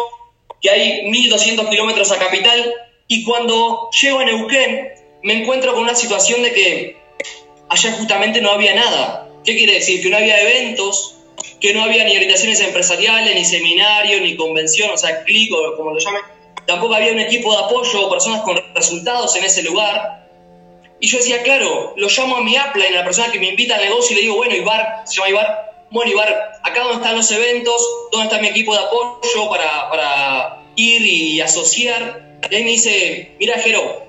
[0.63, 2.73] que hay 1.200 kilómetros a capital,
[3.09, 4.89] y cuando llego a Neuquén
[5.23, 6.97] me encuentro con una situación de que
[7.69, 9.29] allá justamente no había nada.
[9.45, 10.03] ¿Qué quiere decir?
[10.03, 11.17] Que no había eventos,
[11.61, 15.93] que no había ni orientaciones empresariales, ni seminarios, ni convención, o sea, clic o como
[15.93, 16.23] lo llamen.
[16.67, 20.29] Tampoco había un equipo de apoyo o personas con resultados en ese lugar.
[20.99, 23.77] Y yo decía, claro, lo llamo a mi upline, a la persona que me invita
[23.77, 27.17] al negocio, y le digo, bueno, Ibar, se llama Ibar, bueno, Ibar, acá donde están
[27.17, 32.26] los eventos, dónde está mi equipo de apoyo para, para ir y asociar.
[32.51, 34.07] Ahí me dice, mira, Jero,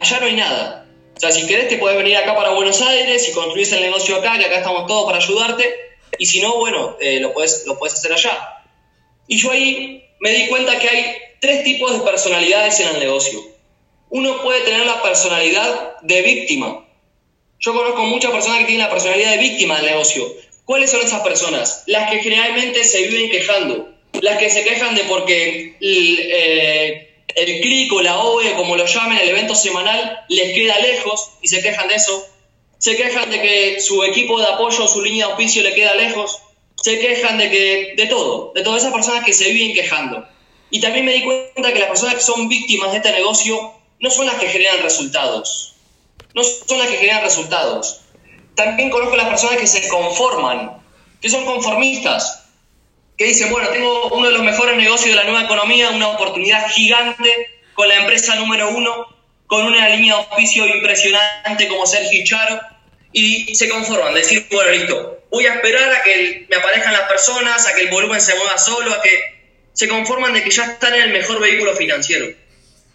[0.00, 0.86] allá no hay nada.
[1.16, 4.16] O sea, si querés te puedes venir acá para Buenos Aires y construís el negocio
[4.16, 5.74] acá, que acá estamos todos para ayudarte.
[6.18, 8.64] Y si no, bueno, eh, lo, puedes, lo puedes hacer allá.
[9.28, 13.52] Y yo ahí me di cuenta que hay tres tipos de personalidades en el negocio
[14.12, 16.86] uno puede tener la personalidad de víctima.
[17.58, 20.26] Yo conozco muchas personas que tienen la personalidad de víctima del negocio.
[20.66, 21.84] ¿Cuáles son esas personas?
[21.86, 23.90] Las que generalmente se viven quejando.
[24.20, 29.18] Las que se quejan de porque eh, el clic o la OE, como lo llamen,
[29.18, 32.26] el evento semanal, les queda lejos y se quejan de eso.
[32.78, 36.38] Se quejan de que su equipo de apoyo, su línea de oficio le queda lejos.
[36.82, 40.26] Se quejan de que, de todo, de todas esas personas que se viven quejando.
[40.70, 44.10] Y también me di cuenta que las personas que son víctimas de este negocio no
[44.10, 45.74] son las que generan resultados.
[46.34, 48.00] No son las que generan resultados.
[48.54, 50.82] También conozco las personas que se conforman,
[51.20, 52.41] que son conformistas,
[53.22, 56.68] que dicen, bueno, tengo uno de los mejores negocios de la nueva economía, una oportunidad
[56.70, 59.06] gigante con la empresa número uno,
[59.46, 62.60] con una línea de oficio impresionante como Sergio Charo,
[63.12, 67.64] y se conforman, decir, bueno, listo, voy a esperar a que me aparezcan las personas,
[67.64, 69.10] a que el volumen se mueva solo, a que
[69.72, 72.26] se conforman de que ya están en el mejor vehículo financiero.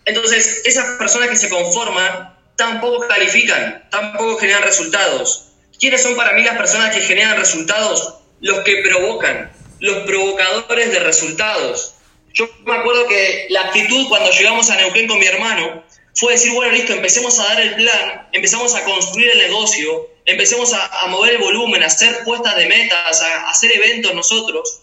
[0.04, 5.54] Entonces, esas personas que se conforman tampoco califican, tampoco generan resultados.
[5.80, 8.16] ¿Quiénes son para mí las personas que generan resultados?
[8.42, 11.96] Los que provocan, los provocadores de resultados.
[12.34, 15.84] Yo me acuerdo que la actitud cuando llegamos a Neuquén con mi hermano
[16.16, 20.74] fue decir, bueno, listo, empecemos a dar el plan, empezamos a construir el negocio, empecemos
[20.74, 24.82] a, mover el volumen, a hacer puestas de metas, a, hacer eventos nosotros,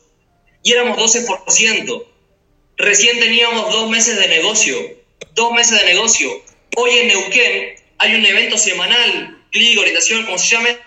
[0.63, 2.07] y éramos 12%.
[2.77, 4.77] Recién teníamos dos meses de negocio,
[5.35, 6.31] dos meses de negocio.
[6.77, 10.79] Hoy en Neuquén hay un evento semanal, clic, orientación, como se llame,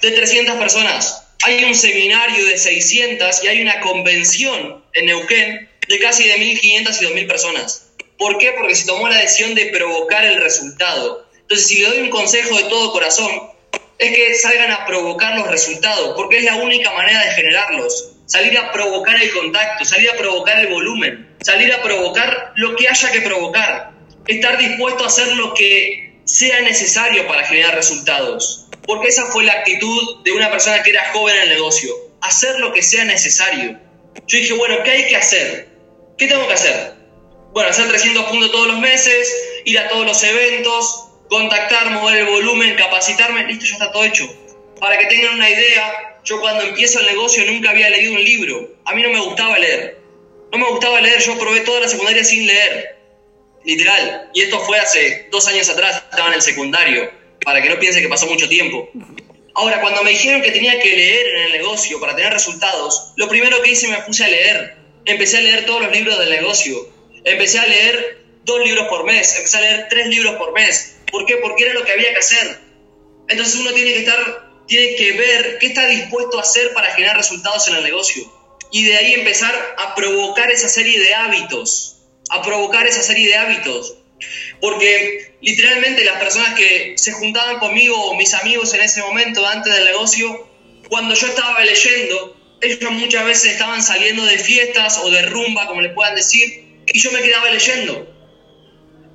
[0.00, 1.21] de 300 personas.
[1.44, 6.62] Hay un seminario de 600 y hay una convención en Neuquén de casi de 1.500
[6.62, 7.92] y 2.000 personas.
[8.16, 8.52] ¿Por qué?
[8.52, 11.26] Porque se tomó la decisión de provocar el resultado.
[11.40, 13.28] Entonces, si le doy un consejo de todo corazón,
[13.98, 18.12] es que salgan a provocar los resultados, porque es la única manera de generarlos.
[18.26, 22.88] Salir a provocar el contacto, salir a provocar el volumen, salir a provocar lo que
[22.88, 23.90] haya que provocar.
[24.28, 28.66] Estar dispuesto a hacer lo que sea necesario para generar resultados.
[28.86, 31.92] Porque esa fue la actitud de una persona que era joven en el negocio.
[32.20, 33.78] Hacer lo que sea necesario.
[34.26, 35.68] Yo dije, bueno, ¿qué hay que hacer?
[36.16, 37.02] ¿Qué tengo que hacer?
[37.52, 39.30] bueno, hacer 300 puntos todos los meses,
[39.64, 44.26] ir a todos los eventos, contactar, mover el volumen, capacitarme, listo, ya está todo hecho.
[44.80, 48.70] Para que tengan una idea, yo cuando empiezo el negocio nunca había leído un libro.
[48.84, 50.00] A mí no me gustaba leer.
[50.50, 53.01] No me gustaba leer, yo probé toda la secundaria sin leer.
[53.64, 54.30] Literal.
[54.34, 57.10] Y esto fue hace dos años atrás, estaba en el secundario,
[57.44, 58.90] para que no piense que pasó mucho tiempo.
[59.54, 63.28] Ahora, cuando me dijeron que tenía que leer en el negocio para tener resultados, lo
[63.28, 64.76] primero que hice me puse a leer.
[65.04, 66.92] Empecé a leer todos los libros del negocio
[67.24, 70.96] Empecé a leer dos libros por mes, empecé a leer tres libros por mes.
[71.10, 71.36] ¿Por qué?
[71.36, 72.58] Porque era lo que había que hacer.
[73.28, 77.16] Entonces uno tiene que estar, tiene que ver qué está dispuesto a hacer para generar
[77.16, 78.24] resultados en el negocio.
[78.72, 81.91] Y de ahí empezar a provocar esa serie de hábitos,
[82.32, 83.94] a provocar esa serie de hábitos.
[84.60, 89.74] Porque literalmente las personas que se juntaban conmigo o mis amigos en ese momento antes
[89.74, 90.48] del negocio,
[90.88, 95.80] cuando yo estaba leyendo, ellos muchas veces estaban saliendo de fiestas o de rumba, como
[95.82, 98.08] les puedan decir, y yo me quedaba leyendo.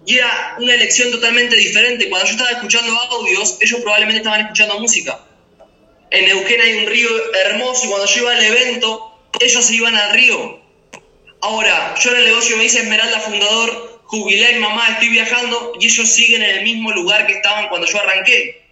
[0.05, 2.09] Y era una elección totalmente diferente.
[2.09, 5.19] Cuando yo estaba escuchando audios, ellos probablemente estaban escuchando música.
[6.11, 7.09] En Neuquén hay un río
[7.45, 10.66] hermoso y cuando yo iba al evento, ellos se iban al río.
[11.47, 16.09] Ahora, yo en el negocio me dice Esmeralda Fundador, jubilé mamá, estoy viajando y ellos
[16.09, 18.65] siguen en el mismo lugar que estaban cuando yo arranqué.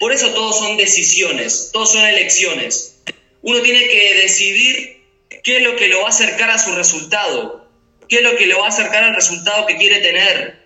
[0.00, 3.02] Por eso todos son decisiones, todos son elecciones.
[3.42, 5.00] Uno tiene que decidir
[5.44, 7.70] qué es lo que lo va a acercar a su resultado.
[8.08, 10.60] ¿Qué es lo que le va a acercar al resultado que quiere tener?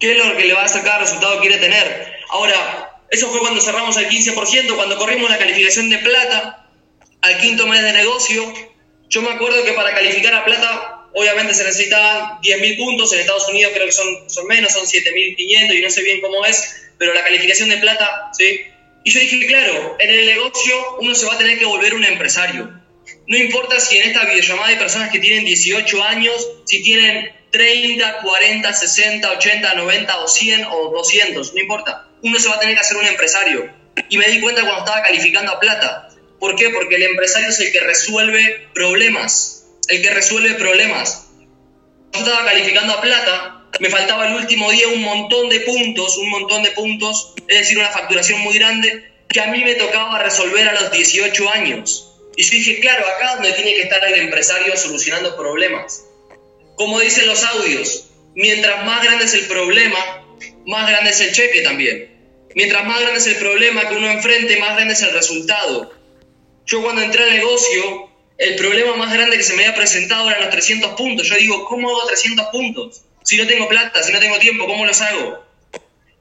[0.00, 2.14] ¿Qué es lo que le va a acercar al resultado que quiere tener?
[2.30, 6.66] Ahora, eso fue cuando cerramos el 15%, cuando corrimos la calificación de plata
[7.20, 8.71] al quinto mes de negocio.
[9.12, 13.46] Yo me acuerdo que para calificar a plata, obviamente se necesitaban 10.000 puntos, en Estados
[13.46, 17.12] Unidos creo que son, son menos, son 7.500 y no sé bien cómo es, pero
[17.12, 18.62] la calificación de plata, ¿sí?
[19.04, 22.06] Y yo dije, claro, en el negocio uno se va a tener que volver un
[22.06, 22.72] empresario.
[23.26, 28.22] No importa si en esta videollamada hay personas que tienen 18 años, si tienen 30,
[28.22, 32.08] 40, 60, 80, 90 o 100 o 200, no importa.
[32.22, 33.70] Uno se va a tener que hacer un empresario.
[34.08, 36.08] Y me di cuenta cuando estaba calificando a plata.
[36.42, 36.70] ¿Por qué?
[36.70, 39.64] Porque el empresario es el que resuelve problemas.
[39.86, 41.28] El que resuelve problemas.
[42.10, 46.30] Cuando estaba calificando a plata, me faltaba el último día un montón de puntos, un
[46.30, 50.68] montón de puntos, es decir, una facturación muy grande, que a mí me tocaba resolver
[50.68, 52.12] a los 18 años.
[52.34, 56.06] Y yo dije, claro, acá donde tiene que estar el empresario solucionando problemas.
[56.74, 60.26] Como dicen los audios, mientras más grande es el problema,
[60.66, 62.10] más grande es el cheque también.
[62.56, 66.01] Mientras más grande es el problema que uno enfrente, más grande es el resultado.
[66.66, 70.42] Yo cuando entré al negocio, el problema más grande que se me había presentado eran
[70.42, 71.26] los 300 puntos.
[71.26, 73.02] Yo digo, ¿cómo hago 300 puntos?
[73.22, 75.44] Si no tengo plata, si no tengo tiempo, ¿cómo los hago?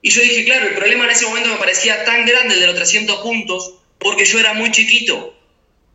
[0.02, 2.68] Y yo dije, claro, el problema en ese momento me parecía tan grande el de
[2.68, 5.36] los 300 puntos porque yo era muy chiquito,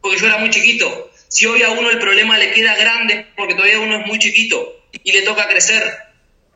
[0.00, 1.10] porque yo era muy chiquito.
[1.28, 4.80] Si hoy a uno el problema le queda grande porque todavía uno es muy chiquito
[5.02, 5.82] y le toca crecer.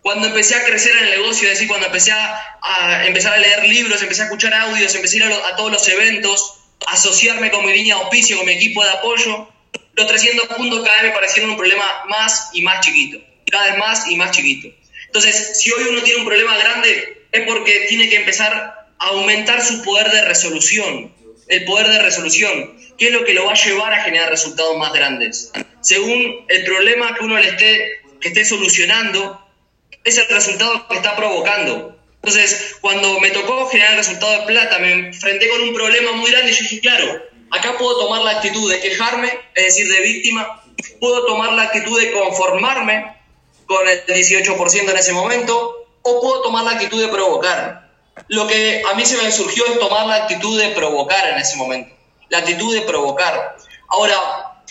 [0.01, 3.69] Cuando empecé a crecer en el negocio, es decir, cuando empecé a, empezar a leer
[3.69, 7.73] libros, empecé a escuchar audios, empecé a ir a, todos los eventos, asociarme con mi
[7.73, 9.49] línea de auspicio, con mi equipo de apoyo,
[9.95, 13.19] los 300 puntos cada vez me parecieron un problema más y más chiquito,
[13.51, 14.69] cada vez más y más chiquito.
[15.07, 18.53] Entonces, si hoy uno tiene un problema grande, es porque tiene que empezar
[18.99, 21.13] a aumentar su poder de resolución,
[21.49, 24.77] el poder de resolución, que es lo que lo va a llevar a generar resultados
[24.79, 25.51] más grandes.
[25.81, 29.45] Según el problema que uno le esté, que esté solucionando,
[30.05, 32.00] es el resultado que está provocando.
[32.23, 36.31] Entonces, cuando me tocó generar el resultado de plata, me enfrenté con un problema muy
[36.31, 40.01] grande y yo dije, claro, acá puedo tomar la actitud de quejarme, es decir, de
[40.01, 40.63] víctima,
[41.01, 43.17] puedo tomar la actitud de conformarme
[43.67, 47.91] con el 18% en ese momento, o puedo tomar la actitud de provocar.
[48.29, 51.57] Lo que a mí se me surgió es tomar la actitud de provocar en ese
[51.57, 51.95] momento,
[52.29, 53.57] la actitud de provocar.
[53.89, 54.63] Ahora,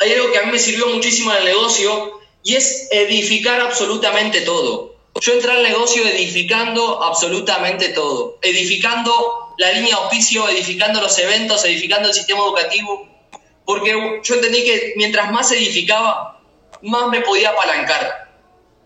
[0.00, 4.40] hay algo que a mí me sirvió muchísimo en el negocio y es edificar absolutamente
[4.42, 4.97] todo.
[5.20, 11.64] Yo entré al negocio edificando absolutamente todo, edificando la línea de auspicio, edificando los eventos,
[11.64, 13.08] edificando el sistema educativo,
[13.64, 16.40] porque yo entendí que mientras más edificaba,
[16.82, 18.28] más me podía apalancar,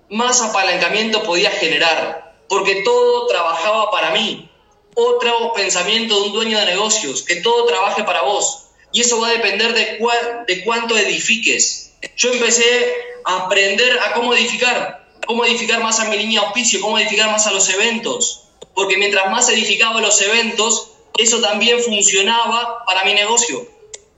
[0.08, 4.48] más apalancamiento podía generar, porque todo trabajaba para mí.
[4.94, 8.66] Otro pensamiento de un dueño de negocios, que todo trabaje para vos.
[8.92, 9.98] Y eso va a depender de,
[10.46, 11.94] de cuánto edifiques.
[12.16, 16.80] Yo empecé a aprender a cómo edificar, cómo edificar más a mi línea de auspicio,
[16.80, 18.44] cómo edificar más a los eventos.
[18.74, 23.66] Porque mientras más edificaba los eventos, eso también funcionaba para mi negocio.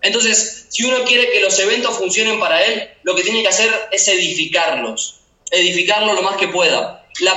[0.03, 3.71] Entonces, si uno quiere que los eventos funcionen para él, lo que tiene que hacer
[3.91, 7.07] es edificarlos, edificarlos lo más que pueda.
[7.21, 7.35] La,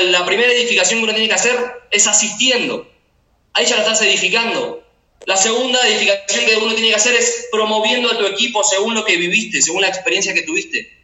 [0.00, 1.56] la primera edificación que uno tiene que hacer
[1.90, 2.90] es asistiendo.
[3.52, 4.82] Ahí ya lo estás edificando.
[5.26, 9.04] La segunda edificación que uno tiene que hacer es promoviendo a tu equipo según lo
[9.04, 11.00] que viviste, según la experiencia que tuviste.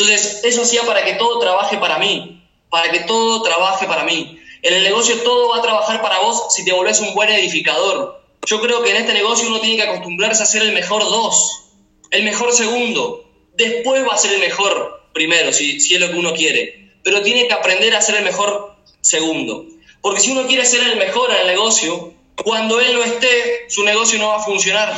[0.00, 4.40] Entonces, eso hacía para que todo trabaje para mí, para que todo trabaje para mí.
[4.62, 8.18] En el negocio todo va a trabajar para vos si te volvés un buen edificador.
[8.46, 11.64] Yo creo que en este negocio uno tiene que acostumbrarse a ser el mejor dos,
[12.10, 13.30] el mejor segundo.
[13.58, 16.92] Después va a ser el mejor primero, si, es lo que uno quiere.
[17.04, 19.66] Pero tiene que aprender a ser el mejor segundo.
[20.00, 23.84] Porque si uno quiere ser el mejor en el negocio, cuando él no esté, su
[23.84, 24.94] negocio no va a funcionar.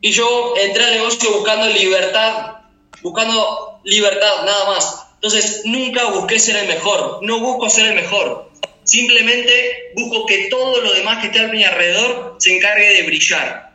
[0.00, 2.61] Y yo entré al negocio buscando libertad,
[3.00, 5.06] buscando libertad, nada más.
[5.14, 8.50] Entonces, nunca busqué ser el mejor, no busco ser el mejor.
[8.84, 13.72] Simplemente busco que todo lo demás que esté a mi alrededor se encargue de brillar.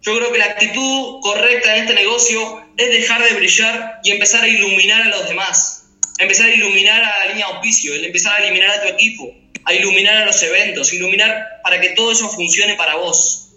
[0.00, 4.44] Yo creo que la actitud correcta en este negocio es dejar de brillar y empezar
[4.44, 5.88] a iluminar a los demás.
[6.18, 9.74] Empezar a iluminar a la línea de auspicio, empezar a iluminar a tu equipo, a
[9.74, 13.50] iluminar a los eventos, iluminar para que todo eso funcione para vos.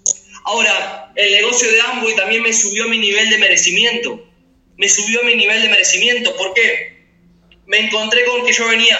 [0.43, 4.19] Ahora, el negocio de Amway también me subió mi nivel de merecimiento.
[4.79, 6.35] Me subió mi nivel de merecimiento.
[6.35, 7.05] ¿Por qué?
[7.67, 8.99] Me encontré con que yo venía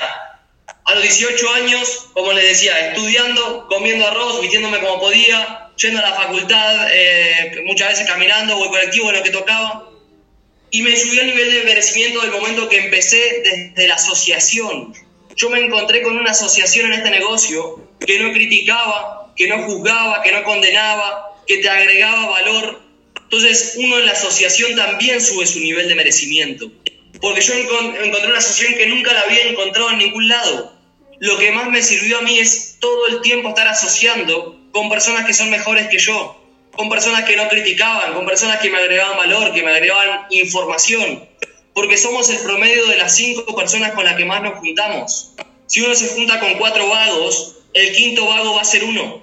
[0.86, 6.10] a los 18 años, como les decía, estudiando, comiendo arroz, vistiéndome como podía, yendo a
[6.10, 9.90] la facultad, eh, muchas veces caminando o el colectivo, en lo que tocaba.
[10.70, 14.94] Y me subió el nivel de merecimiento del momento que empecé desde la asociación
[15.40, 20.22] yo me encontré con una asociación en este negocio que no criticaba, que no juzgaba,
[20.22, 22.82] que no condenaba, que te agregaba valor.
[23.24, 26.72] Entonces uno en la asociación también sube su nivel de merecimiento.
[27.22, 30.74] Porque yo encontré una asociación que nunca la había encontrado en ningún lado.
[31.20, 35.26] Lo que más me sirvió a mí es todo el tiempo estar asociando con personas
[35.26, 36.42] que son mejores que yo,
[36.72, 41.28] con personas que no criticaban, con personas que me agregaban valor, que me agregaban información,
[41.74, 45.34] porque somos el promedio de las cinco personas con las que más nos juntamos.
[45.68, 49.22] Si uno se junta con cuatro vagos, el quinto vago va a ser uno.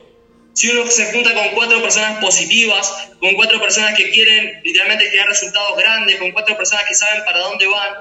[0.56, 5.28] Si uno se junta con cuatro personas positivas, con cuatro personas que quieren literalmente crear
[5.28, 7.92] resultados grandes, con cuatro personas que saben para dónde van,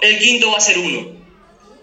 [0.00, 1.12] el quinto va a ser uno.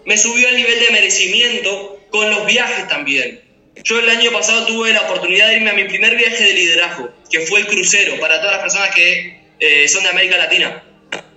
[0.04, 3.40] Me subió el nivel de merecimiento con los viajes también.
[3.82, 7.10] Yo el año pasado tuve la oportunidad de irme a mi primer viaje de liderazgo,
[7.30, 10.84] que fue el crucero, para todas las personas que eh, son de América Latina.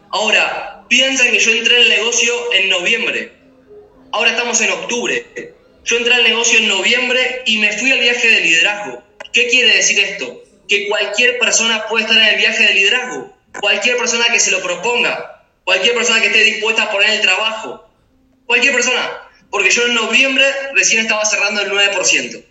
[0.10, 3.32] Ahora, piensan que yo entré en el negocio en noviembre.
[4.12, 5.56] Ahora estamos en octubre.
[5.88, 9.02] Yo entré al negocio en noviembre y me fui al viaje de liderazgo.
[9.32, 10.44] ¿Qué quiere decir esto?
[10.68, 13.34] Que cualquier persona puede estar en el viaje de liderazgo.
[13.62, 15.46] Cualquier persona que se lo proponga.
[15.64, 17.90] Cualquier persona que esté dispuesta a poner el trabajo.
[18.46, 19.30] Cualquier persona.
[19.50, 20.44] Porque yo en noviembre
[20.76, 22.44] recién estaba cerrando el 9%.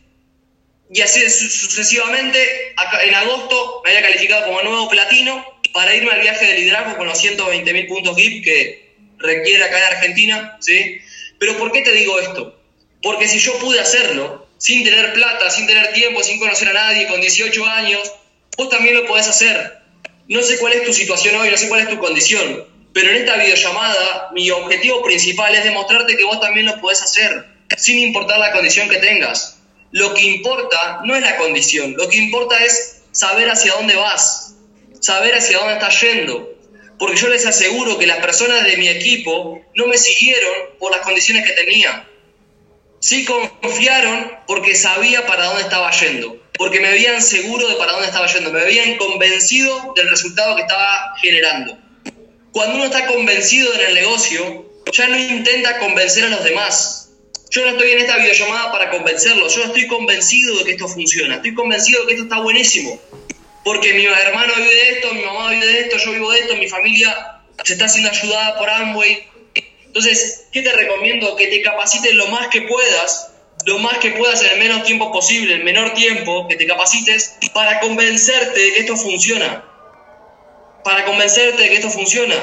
[0.95, 6.47] Y así sucesivamente, en agosto me había calificado como nuevo platino para irme al viaje
[6.47, 11.03] de liderazgo con los 120.000 puntos GIP que requiere acá en Argentina, ¿sí?
[11.39, 12.56] Pero ¿por qué te digo esto?
[13.07, 17.07] Porque si yo pude hacerlo, sin tener plata, sin tener tiempo, sin conocer a nadie,
[17.07, 18.01] con 18 años,
[18.57, 19.79] vos también lo podés hacer.
[20.27, 23.19] No sé cuál es tu situación hoy, no sé cuál es tu condición, pero en
[23.19, 27.47] esta videollamada mi objetivo principal es demostrarte que vos también lo podés hacer,
[27.77, 29.61] sin importar la condición que tengas.
[29.93, 34.57] Lo que importa no es la condición, lo que importa es saber hacia dónde vas,
[34.99, 36.59] saber hacia dónde estás yendo.
[36.99, 41.03] Porque yo les aseguro que las personas de mi equipo no me siguieron por las
[41.03, 42.05] condiciones que tenía.
[43.01, 48.09] Sí confiaron porque sabía para dónde estaba yendo, porque me habían seguro de para dónde
[48.09, 51.79] estaba yendo, me habían convencido del resultado que estaba generando.
[52.53, 57.11] Cuando uno está convencido en el negocio, ya no intenta convencer a los demás.
[57.51, 61.37] Yo no estoy en esta videollamada para convencerlos, yo estoy convencido de que esto funciona,
[61.37, 63.01] estoy convencido de que esto está buenísimo
[63.67, 66.55] porque mi hermano vive de esto, mi mamá vive de esto, yo vivo de esto,
[66.55, 69.27] mi familia se está siendo ayudada por Amway.
[69.97, 71.37] Entonces, ¿qué te recomiendo?
[71.37, 73.31] Que te capacites lo más que puedas,
[73.65, 77.39] lo más que puedas en el menos tiempo posible, el menor tiempo, que te capacites
[77.55, 79.65] para convencerte de que esto funciona.
[80.85, 82.37] Para convencerte de que esto funciona.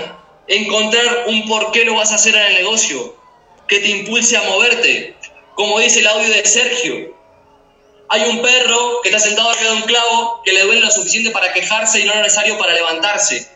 [0.48, 3.16] Encontrar un por qué lo vas a hacer en el negocio,
[3.68, 5.16] que te impulse a moverte.
[5.54, 7.16] Como dice el audio de Sergio,
[8.10, 11.30] hay un perro que está sentado arriba de un clavo que le duele lo suficiente
[11.30, 13.48] para quejarse y no lo necesario para levantarse.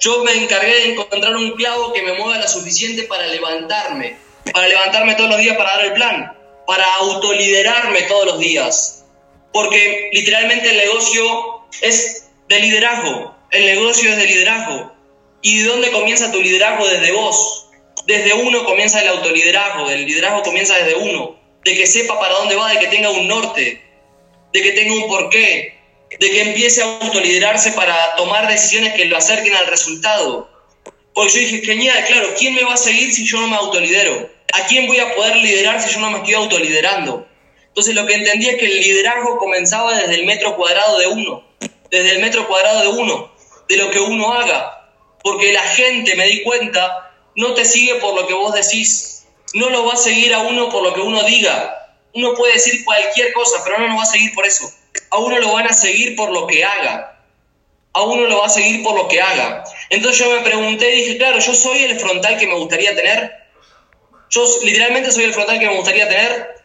[0.00, 4.16] Yo me encargué de encontrar un clavo que me mueva lo suficiente para levantarme,
[4.52, 9.04] para levantarme todos los días para dar el plan, para autoliderarme todos los días.
[9.52, 14.92] Porque literalmente el negocio es de liderazgo, el negocio es de liderazgo.
[15.42, 16.86] ¿Y de dónde comienza tu liderazgo?
[16.86, 17.68] Desde vos.
[18.06, 22.56] Desde uno comienza el autoliderazgo, el liderazgo comienza desde uno, de que sepa para dónde
[22.56, 23.80] va, de que tenga un norte,
[24.52, 25.78] de que tenga un porqué,
[26.18, 30.48] de que empiece a autoliderarse para tomar decisiones que lo acerquen al resultado.
[31.14, 34.30] Porque yo dije, genial, claro, ¿quién me va a seguir si yo no me autolidero?
[34.54, 37.26] ¿A quién voy a poder liderar si yo no me estoy autoliderando?
[37.68, 41.44] Entonces lo que entendí es que el liderazgo comenzaba desde el metro cuadrado de uno,
[41.90, 43.32] desde el metro cuadrado de uno,
[43.68, 44.90] de lo que uno haga.
[45.22, 49.70] Porque la gente, me di cuenta, no te sigue por lo que vos decís, no
[49.70, 53.32] lo va a seguir a uno por lo que uno diga, uno puede decir cualquier
[53.32, 54.70] cosa, pero no va a seguir por eso.
[55.12, 57.20] A uno lo van a seguir por lo que haga.
[57.92, 59.62] A uno lo va a seguir por lo que haga.
[59.90, 63.32] Entonces yo me pregunté y dije, claro, yo soy el frontal que me gustaría tener.
[64.30, 66.56] Yo literalmente soy el frontal que me gustaría tener.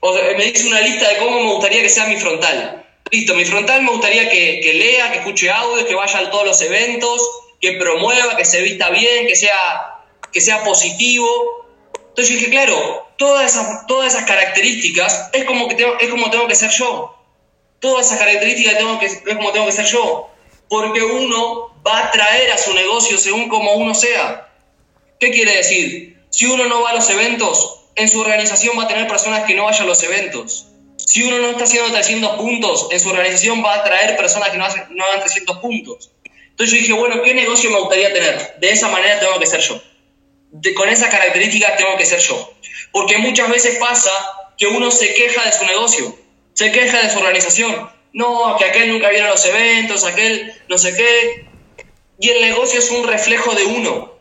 [0.00, 2.84] O me dice una lista de cómo me gustaría que sea mi frontal.
[3.10, 6.60] Listo, mi frontal me gustaría que, lea, que escuche audio, que vaya a todos los
[6.62, 7.20] eventos,
[7.60, 10.02] que promueva, que se vista bien, que sea,
[10.32, 11.66] que sea positivo,
[12.16, 16.30] entonces yo dije, claro, todas esas, todas esas características es como, que tengo, es como
[16.30, 17.14] tengo que ser yo.
[17.80, 20.30] Todas esas características tengo que, es como tengo que ser yo.
[20.68, 24.48] Porque uno va a traer a su negocio según como uno sea.
[25.20, 26.18] ¿Qué quiere decir?
[26.30, 29.54] Si uno no va a los eventos, en su organización va a tener personas que
[29.54, 30.66] no vayan a los eventos.
[30.96, 34.58] Si uno no está haciendo 300 puntos, en su organización va a traer personas que
[34.58, 36.10] no, no hagan 300 puntos.
[36.50, 38.56] Entonces yo dije, bueno, ¿qué negocio me gustaría tener?
[38.58, 39.80] De esa manera tengo que ser yo
[40.76, 42.52] con esas características tengo que ser yo.
[42.92, 44.10] Porque muchas veces pasa
[44.56, 46.18] que uno se queja de su negocio,
[46.56, 47.90] se queja de su organización.
[48.14, 51.46] No, que aquel nunca viene a los eventos, aquel no sé qué.
[52.18, 54.18] Y el negocio es un reflejo de uno.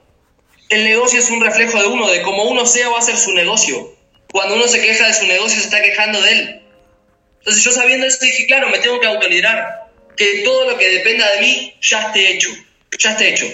[0.70, 3.32] El negocio es un reflejo de uno, de cómo uno sea va a ser su
[3.32, 3.96] negocio.
[4.32, 6.62] Cuando uno se queja de su negocio, se está quejando de él.
[7.40, 9.86] Entonces yo sabiendo eso dije, claro, me tengo que autoliderar.
[10.18, 12.50] Que todo lo que dependa de mí ya esté hecho.
[13.00, 13.48] Ya esté hecho.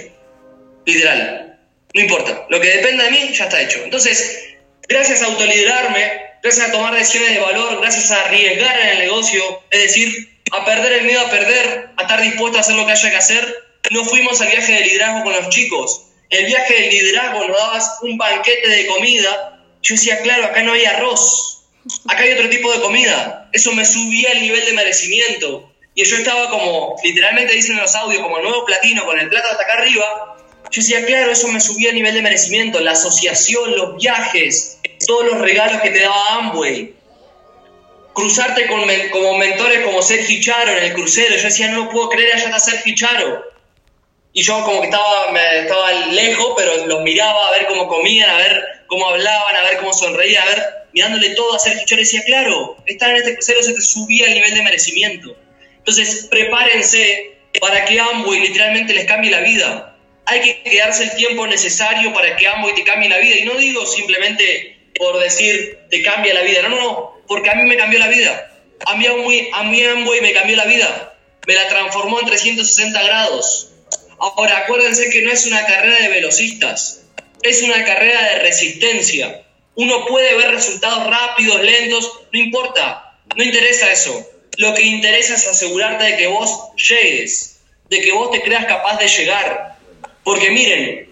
[0.86, 1.60] Literal.
[1.94, 3.80] No importa, lo que dependa de mí ya está hecho.
[3.84, 4.51] Entonces,
[4.88, 9.64] gracias a autoliderarme, gracias a tomar decisiones de valor, gracias a arriesgar en el negocio,
[9.70, 12.92] es decir, a perder el miedo a perder, a estar dispuesto a hacer lo que
[12.92, 16.06] haya que hacer, no fuimos al viaje de liderazgo con los chicos.
[16.30, 19.60] El viaje del liderazgo nos dabas un banquete de comida.
[19.82, 21.64] Yo decía, claro, acá no hay arroz,
[22.08, 23.50] acá hay otro tipo de comida.
[23.52, 25.74] Eso me subía el nivel de merecimiento.
[25.94, 29.28] Y yo estaba como, literalmente dicen en los audios, como el nuevo platino, con el
[29.28, 30.38] plato hasta acá arriba,
[30.70, 35.26] yo decía, claro, eso me subía a nivel de merecimiento, la asociación, los viajes, todos
[35.26, 36.94] los regalos que te daba Amway.
[38.14, 38.82] Cruzarte con
[39.12, 41.36] como mentores como Sergio Charo en el crucero.
[41.36, 43.44] Yo decía, no lo puedo creer, allá está Sergio Charo.
[44.34, 48.30] Y yo como que estaba, me, estaba lejos, pero los miraba a ver cómo comían,
[48.30, 52.02] a ver cómo hablaban, a ver cómo sonreían, a ver, mirándole todo a Sergio Charo.
[52.02, 55.36] Decía, claro, estar en este crucero se te subía el nivel de merecimiento.
[55.80, 59.91] Entonces, prepárense para que Amway literalmente les cambie la vida
[60.26, 63.38] hay que quedarse el tiempo necesario para que y te cambie la vida.
[63.38, 67.64] Y no digo simplemente por decir te cambia la vida, no, no, porque a mí
[67.64, 68.48] me cambió la vida.
[68.86, 69.84] A mí, a mí
[70.22, 71.18] me cambió la vida,
[71.48, 73.70] me la transformó en 360 grados.
[74.20, 77.04] Ahora, acuérdense que no es una carrera de velocistas,
[77.44, 79.44] es una carrera de resistencia.
[79.76, 84.28] Uno puede ver resultados rápidos, lentos, no importa, no interesa eso.
[84.58, 88.98] Lo que interesa es asegurarte de que vos llegues, de que vos te creas capaz
[88.98, 89.71] de llegar.
[90.24, 91.10] Porque miren,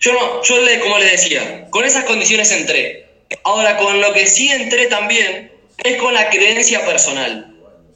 [0.00, 3.06] yo no, yo le, como les decía, con esas condiciones entré.
[3.44, 7.54] Ahora, con lo que sí entré también es con la creencia personal,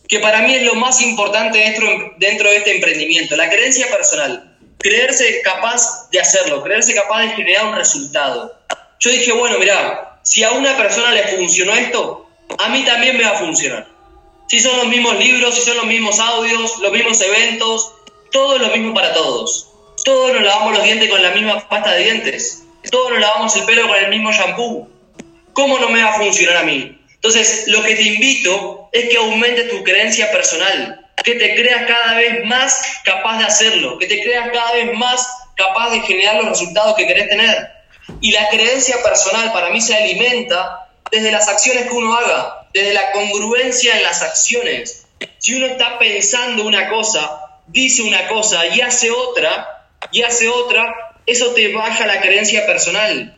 [0.08, 4.50] que para mí es lo más importante dentro, dentro de este emprendimiento, la creencia personal.
[4.78, 8.54] Creerse capaz de hacerlo, creerse capaz de generar un resultado.
[9.00, 12.28] Yo dije, bueno, mira, si a una persona le funcionó esto,
[12.58, 13.88] a mí también me va a funcionar.
[14.46, 17.94] Si son los mismos libros, si son los mismos audios, los mismos eventos,
[18.30, 19.73] todo es lo mismo para todos.
[20.04, 22.64] Todos nos lavamos los dientes con la misma pasta de dientes.
[22.90, 24.88] Todos nos lavamos el pelo con el mismo shampoo.
[25.54, 26.98] ¿Cómo no me va a funcionar a mí?
[27.14, 32.16] Entonces, lo que te invito es que aumentes tu creencia personal, que te creas cada
[32.16, 35.26] vez más capaz de hacerlo, que te creas cada vez más
[35.56, 37.70] capaz de generar los resultados que querés tener.
[38.20, 42.92] Y la creencia personal para mí se alimenta desde las acciones que uno haga, desde
[42.92, 45.06] la congruencia en las acciones.
[45.38, 49.73] Si uno está pensando una cosa, dice una cosa y hace otra,
[50.12, 53.36] y hace otra, eso te baja la creencia personal.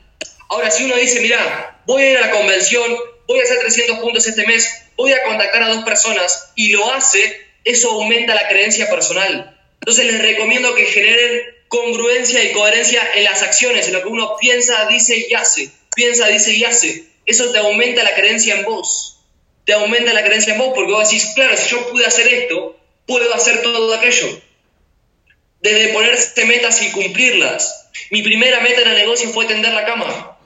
[0.49, 2.97] Ahora, si uno dice, mira, voy a ir a la convención,
[3.27, 6.91] voy a hacer 300 puntos este mes, voy a contactar a dos personas y lo
[6.93, 9.59] hace, eso aumenta la creencia personal.
[9.81, 14.37] Entonces les recomiendo que generen congruencia y coherencia en las acciones, en lo que uno
[14.41, 15.71] piensa, dice y hace.
[15.95, 17.05] Piensa, dice y hace.
[17.25, 19.19] Eso te aumenta la creencia en vos.
[19.65, 22.79] Te aumenta la creencia en vos porque vos decís, claro, si yo pude hacer esto,
[23.07, 24.46] puedo hacer todo aquello
[25.67, 27.91] desde ponerse metas y cumplirlas.
[28.11, 30.39] Mi primera meta en el negocio fue tender la cama.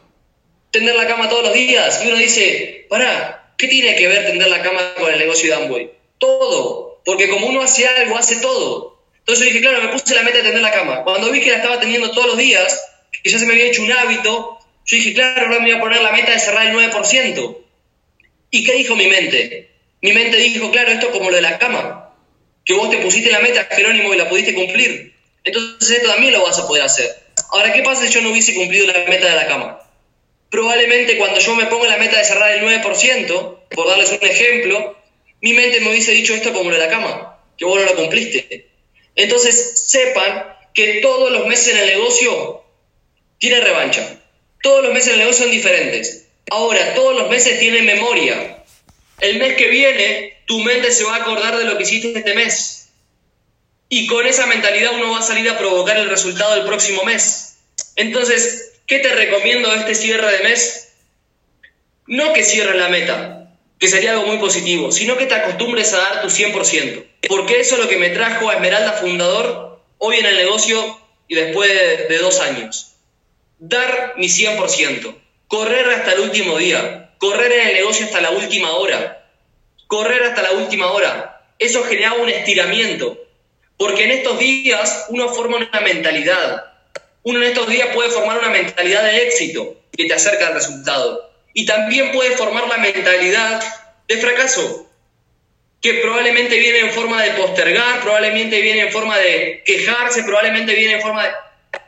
[0.71, 2.01] Tender la cama todos los días.
[2.05, 5.63] Y uno dice, para, ¿qué tiene que ver tender la cama con el negocio de
[5.63, 5.91] Amway?
[6.19, 7.03] Todo.
[7.05, 9.03] Porque como uno hace algo, hace todo.
[9.19, 11.03] Entonces yo dije, claro, me puse la meta de tender la cama.
[11.05, 12.83] Cuando vi que la estaba teniendo todos los días,
[13.23, 15.81] que ya se me había hecho un hábito, yo dije, claro, ahora me voy a
[15.81, 17.59] poner la meta de cerrar el 9%.
[18.53, 19.71] ¿Y qué dijo mi mente?
[20.01, 22.11] Mi mente dijo, claro, esto es como lo de la cama
[22.65, 25.10] que vos te pusiste la meta, Jerónimo, y la pudiste cumplir.
[25.45, 27.11] Entonces esto también lo vas a poder hacer.
[27.51, 29.81] Ahora, ¿qué pasa si yo no hubiese cumplido la meta de la cama?
[30.51, 34.97] Probablemente cuando yo me ponga la meta de cerrar el 9%, por darles un ejemplo,
[35.41, 37.97] mi mente me hubiese dicho esto como lo de la cama, que vos no lo
[37.97, 38.69] cumpliste.
[39.15, 42.63] Entonces sepan que todos los meses en el negocio
[43.39, 44.21] tienen revancha.
[44.63, 46.27] Todos los meses en el negocio son diferentes.
[46.51, 48.63] Ahora, todos los meses tienen memoria.
[49.21, 52.35] El mes que viene tu mente se va a acordar de lo que hiciste este
[52.35, 52.80] mes.
[53.91, 57.59] Y con esa mentalidad uno va a salir a provocar el resultado del próximo mes.
[57.97, 60.95] Entonces, ¿qué te recomiendo este cierre de mes?
[62.07, 65.99] No que cierres la meta, que sería algo muy positivo, sino que te acostumbres a
[65.99, 67.05] dar tu 100%.
[67.29, 71.35] Porque eso es lo que me trajo a Esmeralda Fundador hoy en el negocio y
[71.35, 72.95] después de, de dos años.
[73.59, 75.15] Dar mi 100%.
[75.47, 77.11] Correr hasta el último día.
[77.19, 79.21] Correr en el negocio hasta la última hora
[79.91, 81.43] correr hasta la última hora.
[81.59, 83.19] Eso genera un estiramiento,
[83.81, 86.67] porque en estos días uno forma una mentalidad.
[87.23, 91.33] Uno en estos días puede formar una mentalidad de éxito que te acerca al resultado.
[91.55, 93.65] Y también puede formar la mentalidad
[94.07, 94.87] de fracaso,
[95.81, 100.97] que probablemente viene en forma de postergar, probablemente viene en forma de quejarse, probablemente viene
[100.97, 101.31] en forma de...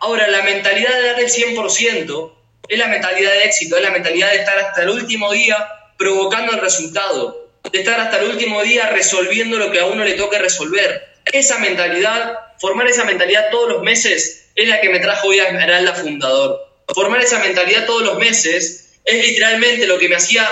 [0.01, 2.33] Ahora, la mentalidad de dar el 100%
[2.69, 5.59] es la mentalidad de éxito, es la mentalidad de estar hasta el último día
[5.99, 10.15] provocando el resultado de estar hasta el último día resolviendo lo que a uno le
[10.15, 11.12] toque resolver.
[11.27, 15.49] Esa mentalidad, formar esa mentalidad todos los meses, es la que me trajo hoy a
[15.49, 16.61] Esmeralda Fundador.
[16.95, 20.49] Formar esa mentalidad todos los meses es literalmente lo que me hacía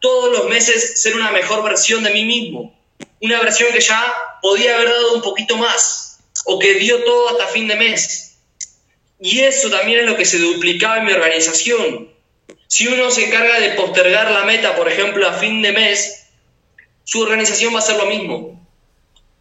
[0.00, 2.78] todos los meses ser una mejor versión de mí mismo.
[3.20, 7.46] Una versión que ya podía haber dado un poquito más o que dio todo hasta
[7.46, 8.36] fin de mes.
[9.20, 12.12] Y eso también es lo que se duplicaba en mi organización.
[12.66, 16.26] Si uno se encarga de postergar la meta, por ejemplo, a fin de mes,
[17.04, 18.63] su organización va a ser lo mismo.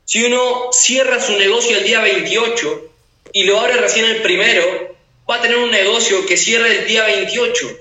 [0.05, 2.91] Si uno cierra su negocio el día 28
[3.31, 4.95] y lo abre recién el primero,
[5.29, 7.79] va a tener un negocio que cierre el día 28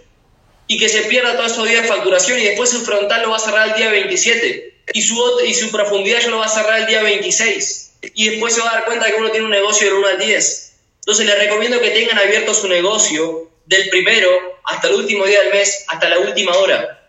[0.68, 3.36] y que se pierda todos esos días de facturación y después su frontal lo va
[3.36, 6.86] a cerrar el día 27 y su, y su profundidad lo va a cerrar el
[6.86, 9.96] día 26 y después se va a dar cuenta que uno tiene un negocio del
[9.98, 10.72] 1 al 10.
[11.00, 14.28] Entonces les recomiendo que tengan abierto su negocio del primero
[14.64, 17.00] hasta el último día del mes, hasta la última hora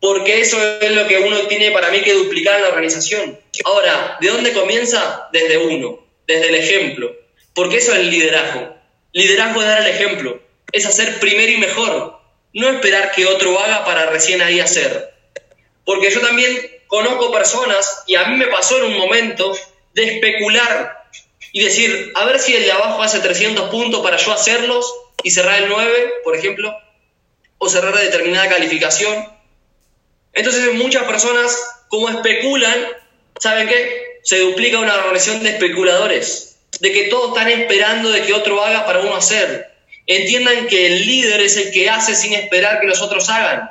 [0.00, 3.38] porque eso es lo que uno tiene para mí que duplicar en la organización.
[3.64, 5.28] Ahora, ¿de dónde comienza?
[5.32, 7.14] Desde uno, desde el ejemplo,
[7.54, 8.76] porque eso es el liderazgo.
[9.12, 10.40] Liderazgo es dar el ejemplo,
[10.72, 12.20] es hacer primero y mejor,
[12.52, 15.14] no esperar que otro haga para recién ahí hacer.
[15.84, 16.54] Porque yo también
[16.86, 19.56] conozco personas, y a mí me pasó en un momento,
[19.94, 21.08] de especular
[21.52, 24.92] y decir, a ver si el de abajo hace 300 puntos para yo hacerlos
[25.22, 26.76] y cerrar el 9, por ejemplo,
[27.56, 29.26] o cerrar determinada calificación.
[30.34, 32.86] Entonces muchas personas, como especulan,
[33.40, 34.20] ¿saben qué?
[34.22, 38.84] Se duplica una organización de especuladores, de que todos están esperando de que otro haga
[38.86, 39.70] para uno hacer.
[40.06, 43.70] Entiendan que el líder es el que hace sin esperar que los otros hagan.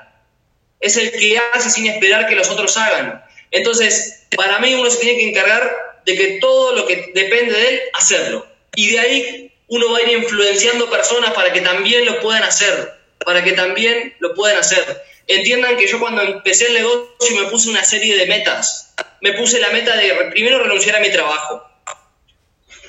[0.80, 3.24] Es el que hace sin esperar que los otros hagan.
[3.52, 7.70] Entonces, para mí uno se tiene que encargar de que todo lo que depende de
[7.70, 8.46] él, hacerlo.
[8.76, 12.94] Y de ahí uno va a ir influenciando personas para que también lo puedan hacer,
[13.26, 14.84] para que también lo puedan hacer.
[15.28, 18.94] Entiendan que yo cuando empecé el negocio me puse una serie de metas.
[19.22, 21.64] Me puse la meta de primero renunciar a mi trabajo.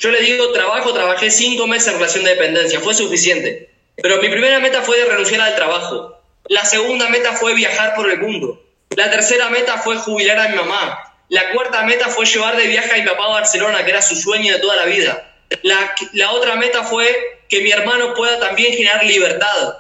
[0.00, 3.70] Yo le digo trabajo, trabajé cinco meses en relación de dependencia, fue suficiente.
[3.96, 6.20] Pero mi primera meta fue de renunciar al trabajo.
[6.48, 8.62] La segunda meta fue viajar por el mundo.
[8.90, 11.14] La tercera meta fue jubilar a mi mamá.
[11.28, 14.14] La cuarta meta fue llevar de viaje a mi papá a Barcelona, que era su
[14.14, 15.34] sueño de toda la vida.
[15.62, 19.76] La, la otra meta fue que mi hermano pueda también generar libertad.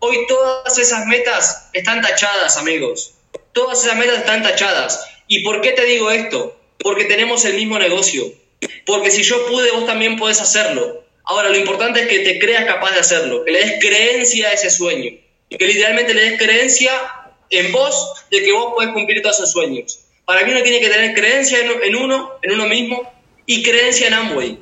[0.00, 3.14] Hoy todas esas metas están tachadas, amigos.
[3.52, 5.04] Todas esas metas están tachadas.
[5.26, 6.56] ¿Y por qué te digo esto?
[6.78, 8.24] Porque tenemos el mismo negocio.
[8.86, 11.04] Porque si yo pude, vos también podés hacerlo.
[11.24, 14.52] Ahora, lo importante es que te creas capaz de hacerlo, que le des creencia a
[14.52, 15.10] ese sueño,
[15.50, 16.92] que literalmente le des creencia
[17.50, 20.00] en vos de que vos podés cumplir todos esos sueños.
[20.24, 23.12] Para mí uno tiene que tener creencia en uno, en uno mismo,
[23.46, 24.58] y creencia en Amway.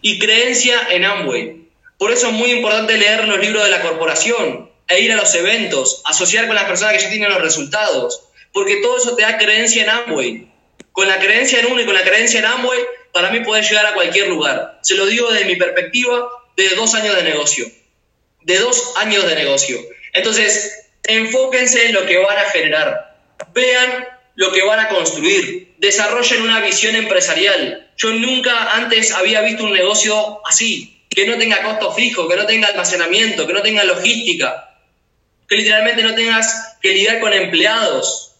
[0.00, 1.63] Y creencia en Amway.
[1.98, 5.34] Por eso es muy importante leer los libros de la corporación e ir a los
[5.34, 9.38] eventos, asociar con las personas que ya tienen los resultados, porque todo eso te da
[9.38, 10.48] creencia en Amway.
[10.92, 12.78] Con la creencia en uno y con la creencia en Amway,
[13.12, 14.78] para mí puedes llegar a cualquier lugar.
[14.82, 17.66] Se lo digo desde mi perspectiva de dos años de negocio.
[18.42, 19.78] De dos años de negocio.
[20.12, 23.18] Entonces, enfóquense en lo que van a generar.
[23.52, 25.74] Vean lo que van a construir.
[25.78, 27.90] Desarrollen una visión empresarial.
[27.96, 32.46] Yo nunca antes había visto un negocio así que no tenga costo fijo, que no
[32.46, 34.78] tenga almacenamiento, que no tenga logística,
[35.48, 38.32] que literalmente no tengas que lidiar con empleados.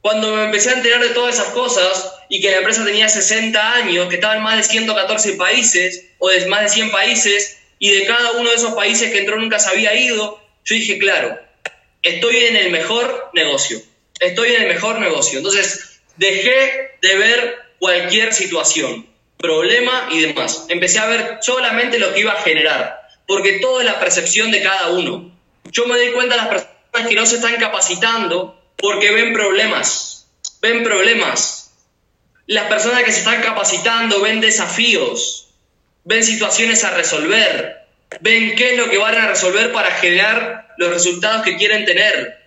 [0.00, 3.74] Cuando me empecé a enterar de todas esas cosas y que la empresa tenía 60
[3.74, 7.90] años, que estaba en más de 114 países o de más de 100 países y
[7.90, 11.38] de cada uno de esos países que entró nunca se había ido, yo dije, claro,
[12.02, 13.80] estoy en el mejor negocio,
[14.20, 15.38] estoy en el mejor negocio.
[15.38, 19.09] Entonces, dejé de ver cualquier situación
[19.40, 20.66] problema y demás.
[20.68, 24.62] Empecé a ver solamente lo que iba a generar, porque todo es la percepción de
[24.62, 25.30] cada uno.
[25.70, 30.26] Yo me di cuenta de las personas que no se están capacitando porque ven problemas,
[30.60, 31.72] ven problemas.
[32.46, 35.48] Las personas que se están capacitando ven desafíos,
[36.04, 37.86] ven situaciones a resolver,
[38.20, 42.40] ven qué es lo que van a resolver para generar los resultados que quieren tener.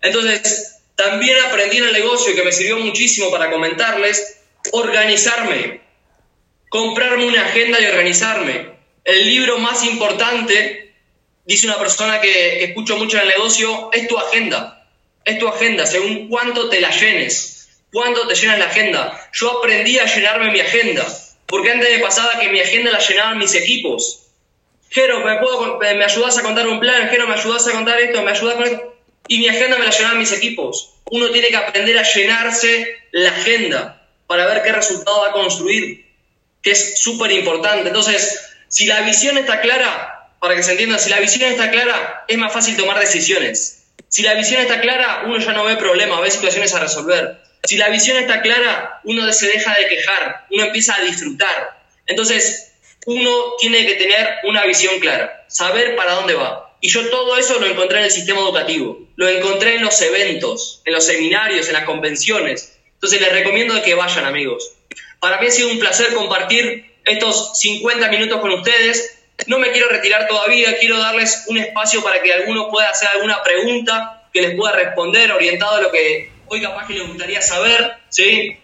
[0.00, 4.38] Entonces, también aprendí en el negocio que me sirvió muchísimo para comentarles,
[4.72, 5.81] organizarme
[6.72, 8.70] comprarme una agenda y organizarme.
[9.04, 10.94] El libro más importante,
[11.44, 14.88] dice una persona que, escucho mucho en el negocio, es tu agenda.
[15.22, 19.30] Es tu agenda, según cuánto te la llenes, cuánto te llenas la agenda.
[19.34, 21.06] Yo aprendí a llenarme mi agenda,
[21.46, 24.22] porque antes me pasaba que mi agenda la llenaban mis equipos.
[24.88, 27.10] Jero, ¿me, puedo, ¿me ayudas a contar un plan?
[27.10, 28.22] Jero, ¿me ayudas a contar esto?
[28.22, 28.94] ¿Me ayudas con esto?
[29.28, 30.94] Y mi agenda me la llenaban mis equipos.
[31.10, 36.11] Uno tiene que aprender a llenarse la agenda para ver qué resultado va a construir
[36.62, 37.88] que es súper importante.
[37.88, 42.24] Entonces, si la visión está clara, para que se entienda, si la visión está clara,
[42.26, 43.84] es más fácil tomar decisiones.
[44.08, 47.40] Si la visión está clara, uno ya no ve problemas, ve situaciones a resolver.
[47.64, 51.80] Si la visión está clara, uno se deja de quejar, uno empieza a disfrutar.
[52.06, 52.72] Entonces,
[53.06, 56.76] uno tiene que tener una visión clara, saber para dónde va.
[56.80, 60.82] Y yo todo eso lo encontré en el sistema educativo, lo encontré en los eventos,
[60.84, 62.76] en los seminarios, en las convenciones.
[62.94, 64.72] Entonces les recomiendo que vayan, amigos.
[65.22, 69.20] Para mí ha sido un placer compartir estos 50 minutos con ustedes.
[69.46, 73.40] No me quiero retirar todavía, quiero darles un espacio para que alguno pueda hacer alguna
[73.40, 77.98] pregunta que les pueda responder orientado a lo que hoy capaz que les gustaría saber.
[78.08, 78.58] ¿sí?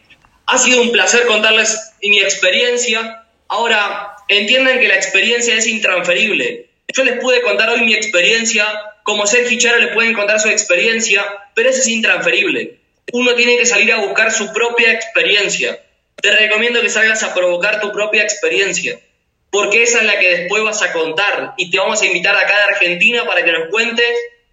[0.46, 3.24] Ha sido un placer contarles mi experiencia.
[3.46, 6.70] Ahora, entiendan que la experiencia es intransferible.
[6.92, 8.66] Yo les pude contar hoy mi experiencia,
[9.04, 12.80] como Sergio Chara les pueden contar su experiencia, pero eso es intransferible.
[13.12, 15.78] Uno tiene que salir a buscar su propia experiencia
[16.20, 19.00] te recomiendo que salgas a provocar tu propia experiencia,
[19.50, 22.56] porque esa es la que después vas a contar y te vamos a invitar acá
[22.56, 24.06] de Argentina para que nos cuentes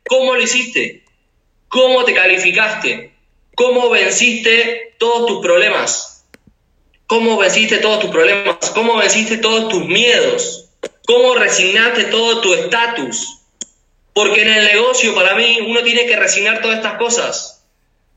[0.07, 1.03] cómo lo hiciste,
[1.67, 3.11] cómo te calificaste,
[3.55, 6.25] cómo venciste todos tus problemas,
[7.07, 10.69] cómo venciste todos tus problemas, cómo venciste todos tus miedos,
[11.07, 13.39] cómo resignaste todo tu estatus.
[14.13, 17.65] Porque en el negocio, para mí, uno tiene que resignar todas estas cosas.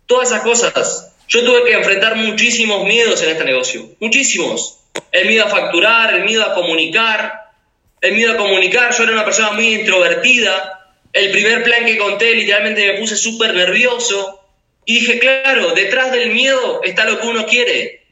[0.07, 1.08] Todas esas cosas.
[1.29, 4.79] Yo tuve que enfrentar muchísimos miedos en este negocio, muchísimos.
[5.13, 7.53] El miedo a facturar, el miedo a comunicar,
[8.01, 8.95] el miedo a comunicar.
[8.97, 13.53] Yo era una persona muy introvertida, el primer plan que conté, literalmente me puse súper
[13.55, 14.41] nervioso.
[14.87, 18.07] Y dije, claro, detrás del miedo está lo que uno quiere,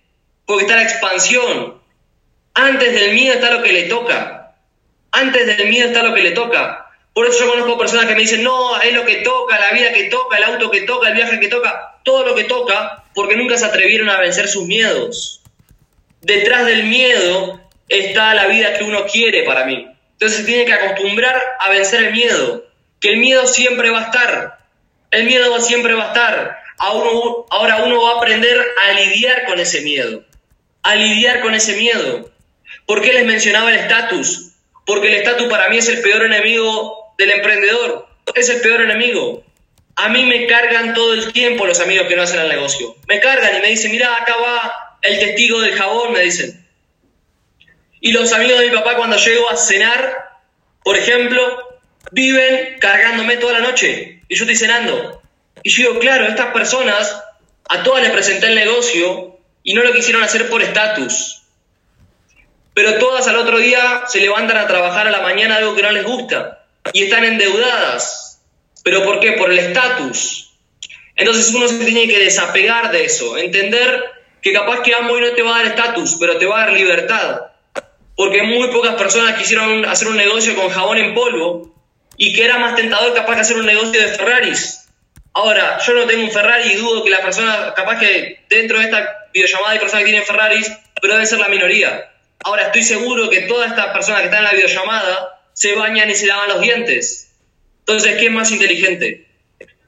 [0.44, 1.80] porque está la expansión.
[2.52, 4.56] Antes del miedo está lo que le toca.
[5.10, 6.90] Antes del miedo está lo que le toca.
[7.14, 9.90] Por eso yo conozco personas que me dicen, no, es lo que toca, la vida
[9.90, 13.34] que toca, el auto que toca, el viaje que toca, todo lo que toca, porque
[13.34, 15.40] nunca se atrevieron a vencer sus miedos.
[16.20, 17.58] Detrás del miedo
[17.88, 19.88] está la vida que uno quiere para mí.
[20.12, 22.66] Entonces se tiene que acostumbrar a vencer el miedo,
[23.00, 24.58] que el miedo siempre va a estar,
[25.10, 26.58] el miedo siempre va a estar.
[26.76, 30.22] Ahora uno va a aprender a lidiar con ese miedo,
[30.82, 32.30] a lidiar con ese miedo.
[32.84, 34.52] ¿Por qué les mencionaba el estatus?
[34.84, 39.42] Porque el estatus para mí es el peor enemigo del emprendedor, es el peor enemigo.
[39.96, 42.96] A mí me cargan todo el tiempo los amigos que no hacen el negocio.
[43.08, 46.66] Me cargan y me dicen, mira, acá va el testigo del jabón, me dicen.
[48.00, 50.38] Y los amigos de mi papá cuando llego a cenar,
[50.84, 51.80] por ejemplo,
[52.12, 55.22] viven cargándome toda la noche y yo estoy cenando.
[55.62, 57.22] Y yo digo, claro, estas personas,
[57.68, 61.42] a todas les presenté el negocio y no lo quisieron hacer por estatus.
[62.74, 65.90] Pero todas al otro día se levantan a trabajar a la mañana algo que no
[65.90, 68.35] les gusta y están endeudadas.
[68.86, 69.32] ¿Pero por qué?
[69.32, 70.54] Por el estatus.
[71.16, 74.04] Entonces uno se tiene que desapegar de eso, entender
[74.40, 76.72] que capaz que Amway no te va a dar estatus, pero te va a dar
[76.72, 77.40] libertad
[78.16, 81.74] porque muy pocas personas quisieron hacer un negocio con jabón en polvo
[82.16, 84.88] y que era más tentador capaz que hacer un negocio de Ferraris.
[85.34, 88.86] Ahora, yo no tengo un Ferrari y dudo que las personas, capaz que dentro de
[88.86, 92.10] esta videollamada hay personas que tienen Ferraris, pero debe ser la minoría.
[92.42, 96.14] Ahora, estoy seguro que todas estas personas que están en la videollamada se bañan y
[96.14, 97.25] se lavan los dientes.
[97.86, 99.26] Entonces, ¿qué es más inteligente?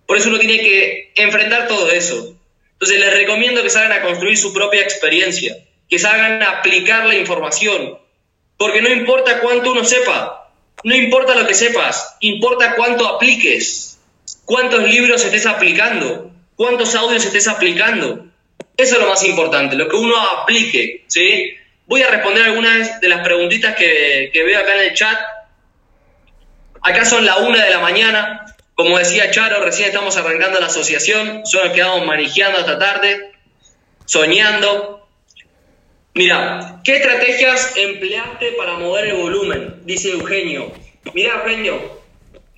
[0.06, 2.36] Por eso uno tiene que enfrentar todo eso.
[2.72, 5.56] Entonces, les recomiendo que salgan a construir su propia experiencia,
[5.90, 7.98] que salgan a aplicar la información,
[8.56, 10.48] porque no importa cuánto uno sepa,
[10.84, 13.98] no importa lo que sepas, importa cuánto apliques,
[14.44, 18.26] cuántos libros estés aplicando, cuántos audios estés aplicando.
[18.76, 21.52] Eso es lo más importante, lo que uno aplique, ¿sí?
[21.86, 25.18] Voy a responder algunas de las preguntitas que, que veo acá en el chat.
[26.88, 28.46] Acá son la una de la mañana.
[28.74, 33.32] Como decía Charo, recién estamos arrancando la asociación, solo quedamos manejando hasta tarde,
[34.06, 34.98] soñando,
[36.14, 39.82] Mira, ¿qué estrategias empleaste para mover el volumen?
[39.84, 40.72] Dice Eugenio.
[41.14, 42.00] Mira, Eugenio,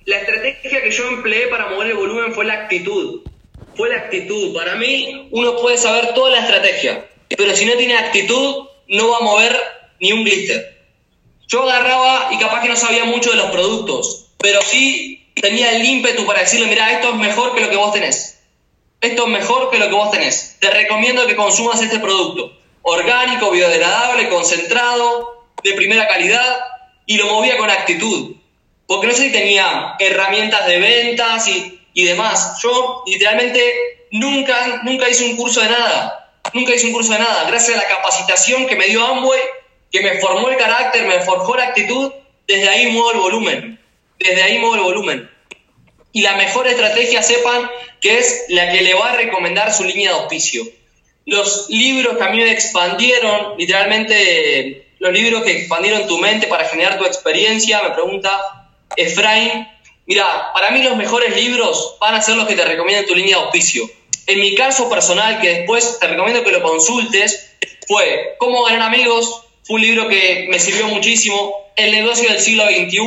[0.05, 3.21] la estrategia que yo empleé para mover el volumen fue la actitud.
[3.75, 4.55] Fue la actitud.
[4.55, 7.05] Para mí, uno puede saber toda la estrategia,
[7.37, 9.55] pero si no tiene actitud, no va a mover
[9.99, 10.77] ni un glitter.
[11.47, 15.83] Yo agarraba y capaz que no sabía mucho de los productos, pero sí tenía el
[15.83, 18.39] ímpetu para decirle, mira, esto es mejor que lo que vos tenés.
[18.99, 20.57] Esto es mejor que lo que vos tenés.
[20.59, 26.57] Te recomiendo que consumas este producto orgánico, biodegradable, concentrado, de primera calidad,
[27.05, 28.35] y lo movía con actitud.
[28.87, 32.59] Porque no sé si tenía herramientas de ventas y, y demás.
[32.61, 36.31] Yo literalmente nunca, nunca hice un curso de nada.
[36.53, 37.45] Nunca hice un curso de nada.
[37.47, 39.39] Gracias a la capacitación que me dio Amway,
[39.91, 42.11] que me formó el carácter, me forjó la actitud,
[42.47, 43.80] desde ahí muevo el volumen.
[44.23, 45.29] Desde ahí muevo el volumen.
[46.11, 47.69] Y la mejor estrategia, sepan,
[47.99, 50.65] que es la que le va a recomendar su línea de auspicio
[51.25, 56.67] los libros que a mí me expandieron, literalmente los libros que expandieron tu mente para
[56.67, 59.67] generar tu experiencia, me pregunta Efraín.
[60.05, 63.37] Mira, para mí los mejores libros van a ser los que te recomienden tu línea
[63.37, 63.89] de auspicio.
[64.27, 67.53] En mi caso personal, que después te recomiendo que lo consultes,
[67.87, 72.65] fue Cómo ganar amigos, fue un libro que me sirvió muchísimo, El negocio del siglo
[72.65, 72.99] XXI,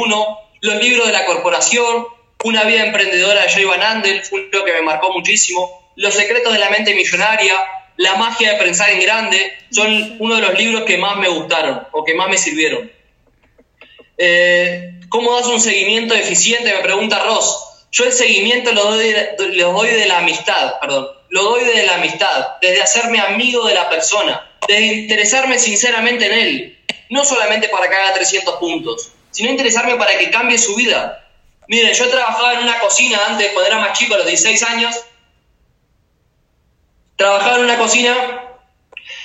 [0.65, 2.07] los libros de la corporación,
[2.43, 6.15] Una vida emprendedora de Jay Van Andel, fue un libro que me marcó muchísimo, Los
[6.15, 7.55] secretos de la mente millonaria,
[7.99, 11.87] la magia de pensar en grande son uno de los libros que más me gustaron
[11.93, 12.91] o que más me sirvieron.
[14.17, 16.73] Eh, ¿Cómo das un seguimiento eficiente?
[16.73, 17.87] Me pregunta Ross.
[17.93, 19.15] Yo el seguimiento lo doy,
[19.53, 21.09] lo doy de la amistad, perdón.
[21.29, 26.33] Lo doy de la amistad, desde hacerme amigo de la persona, desde interesarme sinceramente en
[26.33, 26.79] él.
[27.11, 31.29] No solamente para que haga 300 puntos, sino interesarme para que cambie su vida.
[31.67, 34.95] Miren, yo trabajaba en una cocina antes, cuando era más chico, a los 16 años,
[37.17, 38.15] trabajaba en una cocina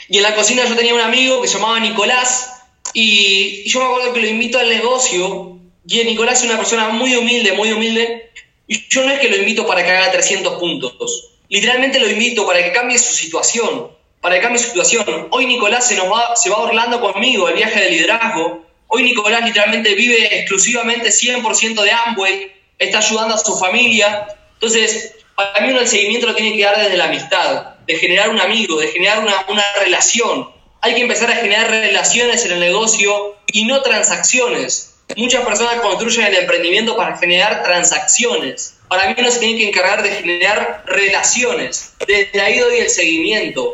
[0.10, 3.86] y en la cocina yo tenía un amigo que se llamaba Nicolás y, yo me
[3.86, 8.32] acuerdo que lo invito al negocio y Nicolás es una persona muy humilde, muy humilde
[8.68, 12.48] y yo no es que lo invito para que haga 300 puntos, literalmente lo invito
[12.48, 13.92] para que cambie su situación,
[14.22, 15.28] para que cambie su situación.
[15.30, 18.69] Hoy Nicolás se, nos va, se va Orlando conmigo, el viaje de liderazgo.
[18.92, 24.28] Hoy Nicolás literalmente vive exclusivamente 100% de Amway, está ayudando a su familia.
[24.56, 28.32] Entonces, para mí uno el seguimiento lo tiene que dar desde la amistad, de generar
[28.32, 30.50] un amigo, de generar una, una relación.
[30.82, 34.96] Hay que empezar a generar relaciones en el negocio y no transacciones.
[35.16, 38.80] Muchas personas construyen el emprendimiento para generar transacciones.
[38.88, 41.94] Para mí uno se tiene que encargar de generar relaciones.
[42.08, 43.72] Desde ahí doy el seguimiento.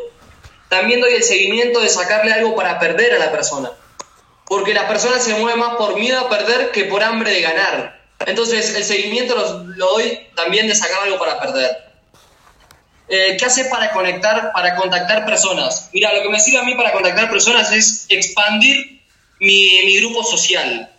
[0.68, 3.72] También doy el seguimiento de sacarle algo para perder a la persona.
[4.46, 8.00] Porque la persona se mueve más por miedo a perder que por hambre de ganar.
[8.26, 11.86] Entonces el seguimiento lo, lo doy también de sacar algo para perder.
[13.08, 15.90] Eh, ¿Qué haces para conectar, para contactar personas?
[15.92, 19.00] Mira, lo que me sirve a mí para contactar personas es expandir
[19.38, 20.90] mi, mi grupo social,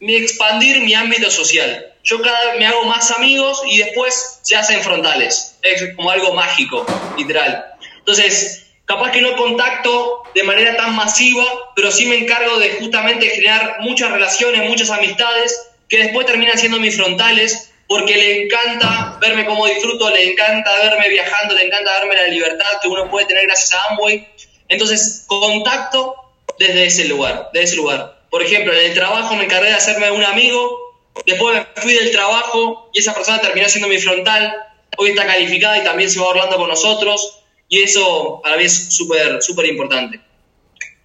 [0.00, 1.92] mi expandir mi ámbito social.
[2.04, 5.58] Yo cada me hago más amigos y después se hacen frontales.
[5.62, 6.86] Es como algo mágico,
[7.16, 7.66] literal.
[7.98, 13.28] Entonces, capaz que no contacto de manera tan masiva, pero sí me encargo de justamente
[13.28, 19.44] generar muchas relaciones, muchas amistades, que después terminan siendo mis frontales porque le encanta verme
[19.44, 23.46] cómo disfruto, le encanta verme viajando, le encanta verme la libertad que uno puede tener
[23.46, 24.26] gracias a Amway.
[24.68, 26.14] Entonces, contacto
[26.58, 28.20] desde ese lugar, desde ese lugar.
[28.30, 32.10] Por ejemplo, en el trabajo me encargué de hacerme un amigo, después me fui del
[32.12, 34.54] trabajo y esa persona terminó siendo mi frontal,
[34.96, 37.41] hoy está calificada y también se va hablando con nosotros
[37.72, 40.20] y eso para mí es súper, súper importante.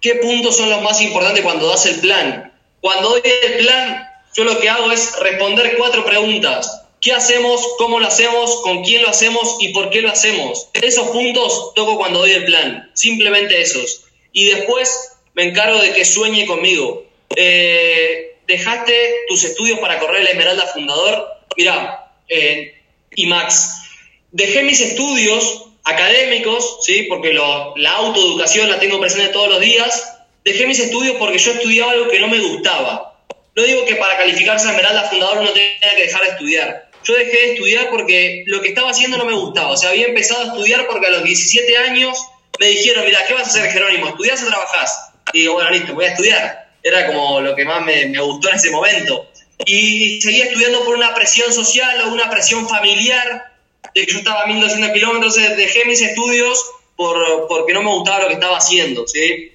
[0.02, 2.52] ¿Qué puntos son los más importantes cuando das el plan?
[2.82, 4.06] Cuando doy el plan,
[4.36, 6.82] yo lo que hago es responder cuatro preguntas.
[7.00, 7.66] ¿Qué hacemos?
[7.78, 8.60] ¿Cómo lo hacemos?
[8.60, 9.56] ¿Con quién lo hacemos?
[9.60, 10.68] ¿Y por qué lo hacemos?
[10.74, 12.90] Esos puntos toco cuando doy el plan.
[12.92, 14.04] Simplemente esos.
[14.34, 14.94] Y después
[15.32, 17.06] me encargo de que sueñe conmigo.
[17.34, 21.28] Eh, ¿Dejaste tus estudios para correr el Esmeralda Fundador?
[21.56, 22.74] Mira, eh,
[23.16, 23.70] y Max,
[24.32, 27.04] dejé mis estudios académicos, ¿sí?
[27.08, 30.18] porque la autoeducación la tengo presente todos los días.
[30.44, 33.08] Dejé mis estudios porque yo estudiaba algo que no me gustaba.
[33.56, 36.90] No digo que para calificarse a Esmeralda Fundador no tenga que dejar de estudiar.
[37.04, 39.70] Yo dejé de estudiar porque lo que estaba haciendo no me gustaba.
[39.70, 42.18] O sea, había empezado a estudiar porque a los 17 años
[42.58, 44.08] me dijeron, mira, ¿qué vas a hacer, Jerónimo?
[44.08, 45.10] ¿Estudias o trabajás?
[45.32, 46.68] Y digo, bueno, listo, voy a estudiar.
[46.82, 49.28] Era como lo que más me, gustó en ese momento.
[49.66, 53.57] Y seguía estudiando por una presión social o una presión familiar,
[53.94, 56.64] yo estaba a 1200 kilómetros, dejé mis estudios
[56.96, 59.52] por, porque no me gustaba lo que estaba haciendo, ¿sí?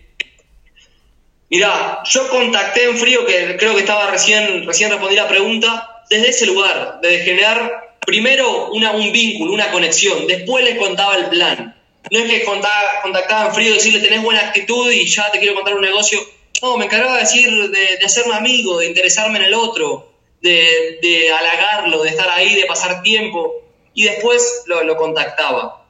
[1.49, 6.30] Mirá, yo contacté en frío, que creo que estaba recién, recién respondí la pregunta, desde
[6.30, 11.76] ese lugar, de generar primero una, un vínculo, una conexión, después les contaba el plan.
[12.11, 15.39] No es que contaba, contactaba en frío y decirle tenés buena actitud y ya te
[15.39, 16.19] quiero contar un negocio.
[16.61, 20.99] No, me encargaba de decir, de, de hacerme amigo, de interesarme en el otro, de,
[21.01, 23.53] de, halagarlo, de estar ahí, de pasar tiempo.
[23.94, 25.86] Y después lo, contactaba.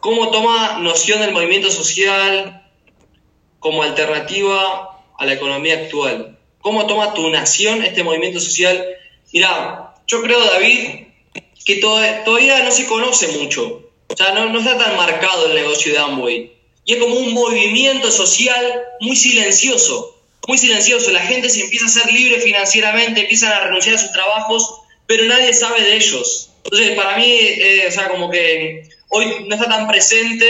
[0.00, 2.66] ¿Cómo toma noción del movimiento social
[3.58, 6.38] como alternativa a la economía actual?
[6.60, 8.84] ¿Cómo toma tu nación este movimiento social?
[9.32, 11.06] Mira, yo creo, David,
[11.64, 13.82] que todavía no se conoce mucho.
[14.08, 16.52] O sea, no, no está tan marcado el negocio de Amway.
[16.84, 20.16] Y es como un movimiento social muy silencioso,
[20.48, 21.10] muy silencioso.
[21.10, 25.24] La gente se empieza a ser libre financieramente, empiezan a renunciar a sus trabajos, pero
[25.24, 26.51] nadie sabe de ellos.
[26.64, 30.46] Entonces, para mí, eh, o sea, como que hoy no está tan presente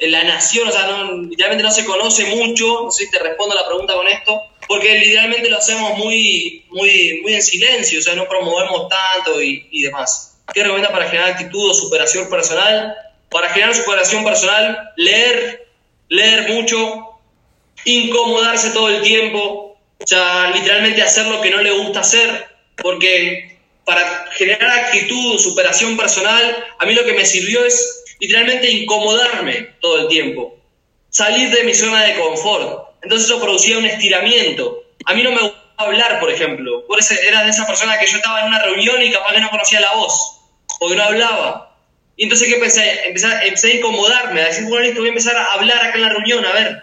[0.00, 3.54] la nación, o sea, no, literalmente no se conoce mucho, no sé si te respondo
[3.54, 8.14] la pregunta con esto, porque literalmente lo hacemos muy, muy, muy en silencio, o sea,
[8.14, 10.40] no promovemos tanto y, y demás.
[10.52, 12.94] ¿Qué recomienda para generar actitud o superación personal?
[13.30, 15.68] Para generar superación personal, leer,
[16.08, 17.20] leer mucho,
[17.84, 22.46] incomodarse todo el tiempo, o sea, literalmente hacer lo que no le gusta hacer,
[22.76, 23.51] porque
[23.84, 30.00] para generar actitud, superación personal, a mí lo que me sirvió es literalmente incomodarme todo
[30.00, 30.56] el tiempo,
[31.10, 32.88] salir de mi zona de confort.
[33.02, 34.84] Entonces eso producía un estiramiento.
[35.06, 36.86] A mí no me gustaba hablar, por ejemplo.
[36.86, 39.40] Por ese, era de esa persona que yo estaba en una reunión y capaz que
[39.40, 40.40] no conocía la voz,
[40.78, 41.76] porque no hablaba.
[42.16, 43.06] Y entonces, ¿qué pensé?
[43.06, 46.02] Empecé, empecé a incomodarme, a decir, bueno, listo, voy a empezar a hablar acá en
[46.02, 46.82] la reunión, a ver,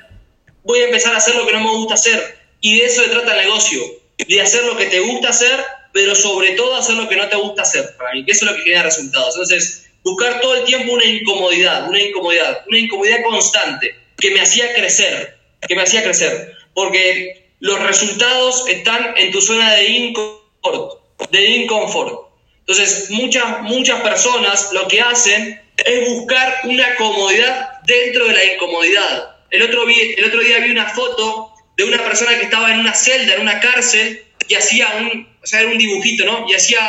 [0.64, 2.38] voy a empezar a hacer lo que no me gusta hacer.
[2.60, 3.82] Y de eso se trata el negocio,
[4.18, 7.36] de hacer lo que te gusta hacer, pero sobre todo hacer lo que no te
[7.36, 9.36] gusta hacer, para mí, que eso es lo que genera resultados.
[9.36, 14.74] Entonces, buscar todo el tiempo una incomodidad, una incomodidad, una incomodidad constante que me hacía
[14.74, 15.38] crecer,
[15.68, 22.30] que me hacía crecer, porque los resultados están en tu zona de inconfort, de inconfort.
[22.60, 29.38] Entonces, muchas, muchas personas lo que hacen es buscar una comodidad dentro de la incomodidad.
[29.50, 32.94] El otro, el otro día vi una foto de una persona que estaba en una
[32.94, 36.46] celda, en una cárcel, y hacía un, o sea, era un dibujito, ¿no?
[36.50, 36.80] Y hacía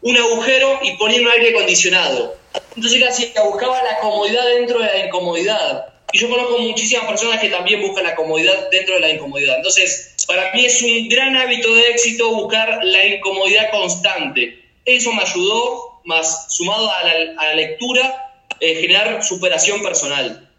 [0.00, 2.36] un agujero y ponía un aire acondicionado.
[2.74, 5.86] Entonces casi buscaba la comodidad dentro de la incomodidad.
[6.12, 9.56] Y yo conozco muchísimas personas que también buscan la comodidad dentro de la incomodidad.
[9.56, 14.58] Entonces, para mí es un gran hábito de éxito buscar la incomodidad constante.
[14.84, 20.50] Eso me ayudó, más sumado a la, lectura, eh, generar superación personal.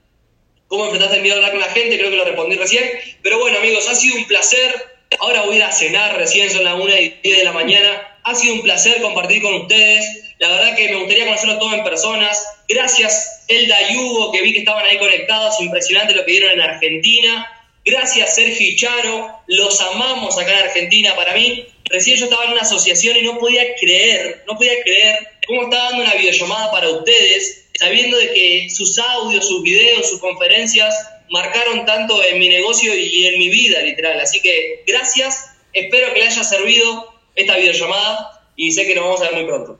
[0.67, 1.97] ¿Cómo enfrentaste el miedo a hablar con la gente?
[1.97, 2.83] Creo que lo respondí recién.
[3.21, 6.63] Pero bueno, amigos, ha sido un placer Ahora voy a ir a cenar, recién son
[6.63, 8.19] las 1 y 10 de la mañana.
[8.23, 10.05] Ha sido un placer compartir con ustedes.
[10.39, 12.45] La verdad que me gustaría conocerlo todo en personas.
[12.67, 15.59] Gracias, Elda y que vi que estaban ahí conectados.
[15.59, 17.47] Impresionante lo que vieron en Argentina.
[17.85, 19.39] Gracias, Sergio y Charo.
[19.47, 21.15] Los amamos acá en Argentina.
[21.15, 25.15] Para mí, recién yo estaba en una asociación y no podía creer, no podía creer
[25.47, 30.19] cómo estaba dando una videollamada para ustedes, sabiendo de que sus audios, sus videos, sus
[30.19, 30.95] conferencias
[31.29, 34.19] marcaron tanto en mi negocio y en mi vida, literal.
[34.19, 39.21] Así que gracias, espero que le haya servido esta videollamada y sé que nos vamos
[39.21, 39.79] a ver muy pronto.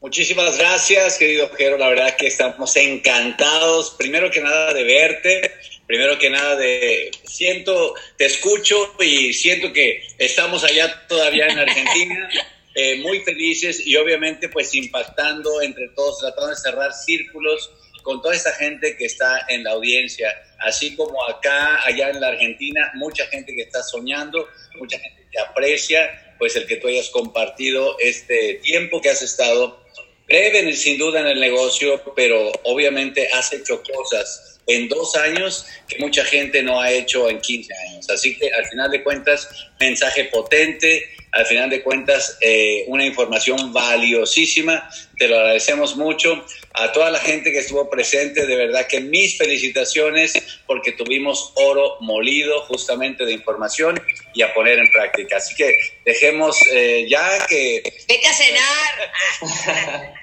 [0.00, 1.78] Muchísimas gracias, querido Jero.
[1.78, 5.52] La verdad que estamos encantados, primero que nada, de verte.
[5.86, 12.30] Primero que nada, de siento, te escucho y siento que estamos allá todavía en Argentina,
[12.74, 17.70] eh, muy felices y obviamente pues impactando entre todos, tratando de cerrar círculos
[18.02, 20.28] con toda esta gente que está en la audiencia,
[20.60, 25.38] así como acá, allá en la Argentina, mucha gente que está soñando, mucha gente que
[25.38, 29.82] aprecia, pues el que tú hayas compartido este tiempo que has estado
[30.26, 35.98] breve, sin duda, en el negocio, pero obviamente has hecho cosas en dos años que
[35.98, 38.10] mucha gente no ha hecho en 15 años.
[38.10, 39.48] Así que al final de cuentas,
[39.80, 44.88] mensaje potente, al final de cuentas, eh, una información valiosísima.
[45.16, 46.44] Te lo agradecemos mucho.
[46.74, 50.34] A toda la gente que estuvo presente, de verdad que mis felicitaciones
[50.66, 54.00] porque tuvimos oro molido justamente de información
[54.34, 55.38] y a poner en práctica.
[55.38, 57.82] Así que dejemos eh, ya que...
[58.08, 59.12] Vete a cenar.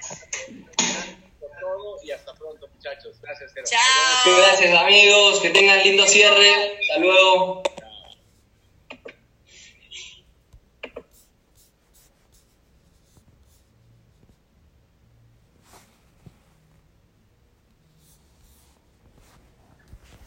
[2.02, 3.20] y hasta pronto, muchachos.
[3.20, 4.36] Gracias, Chao.
[4.38, 5.40] Gracias, amigos.
[5.40, 6.78] Que tengan lindo cierre.
[6.80, 7.62] Hasta luego.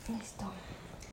[0.09, 0.52] Listo.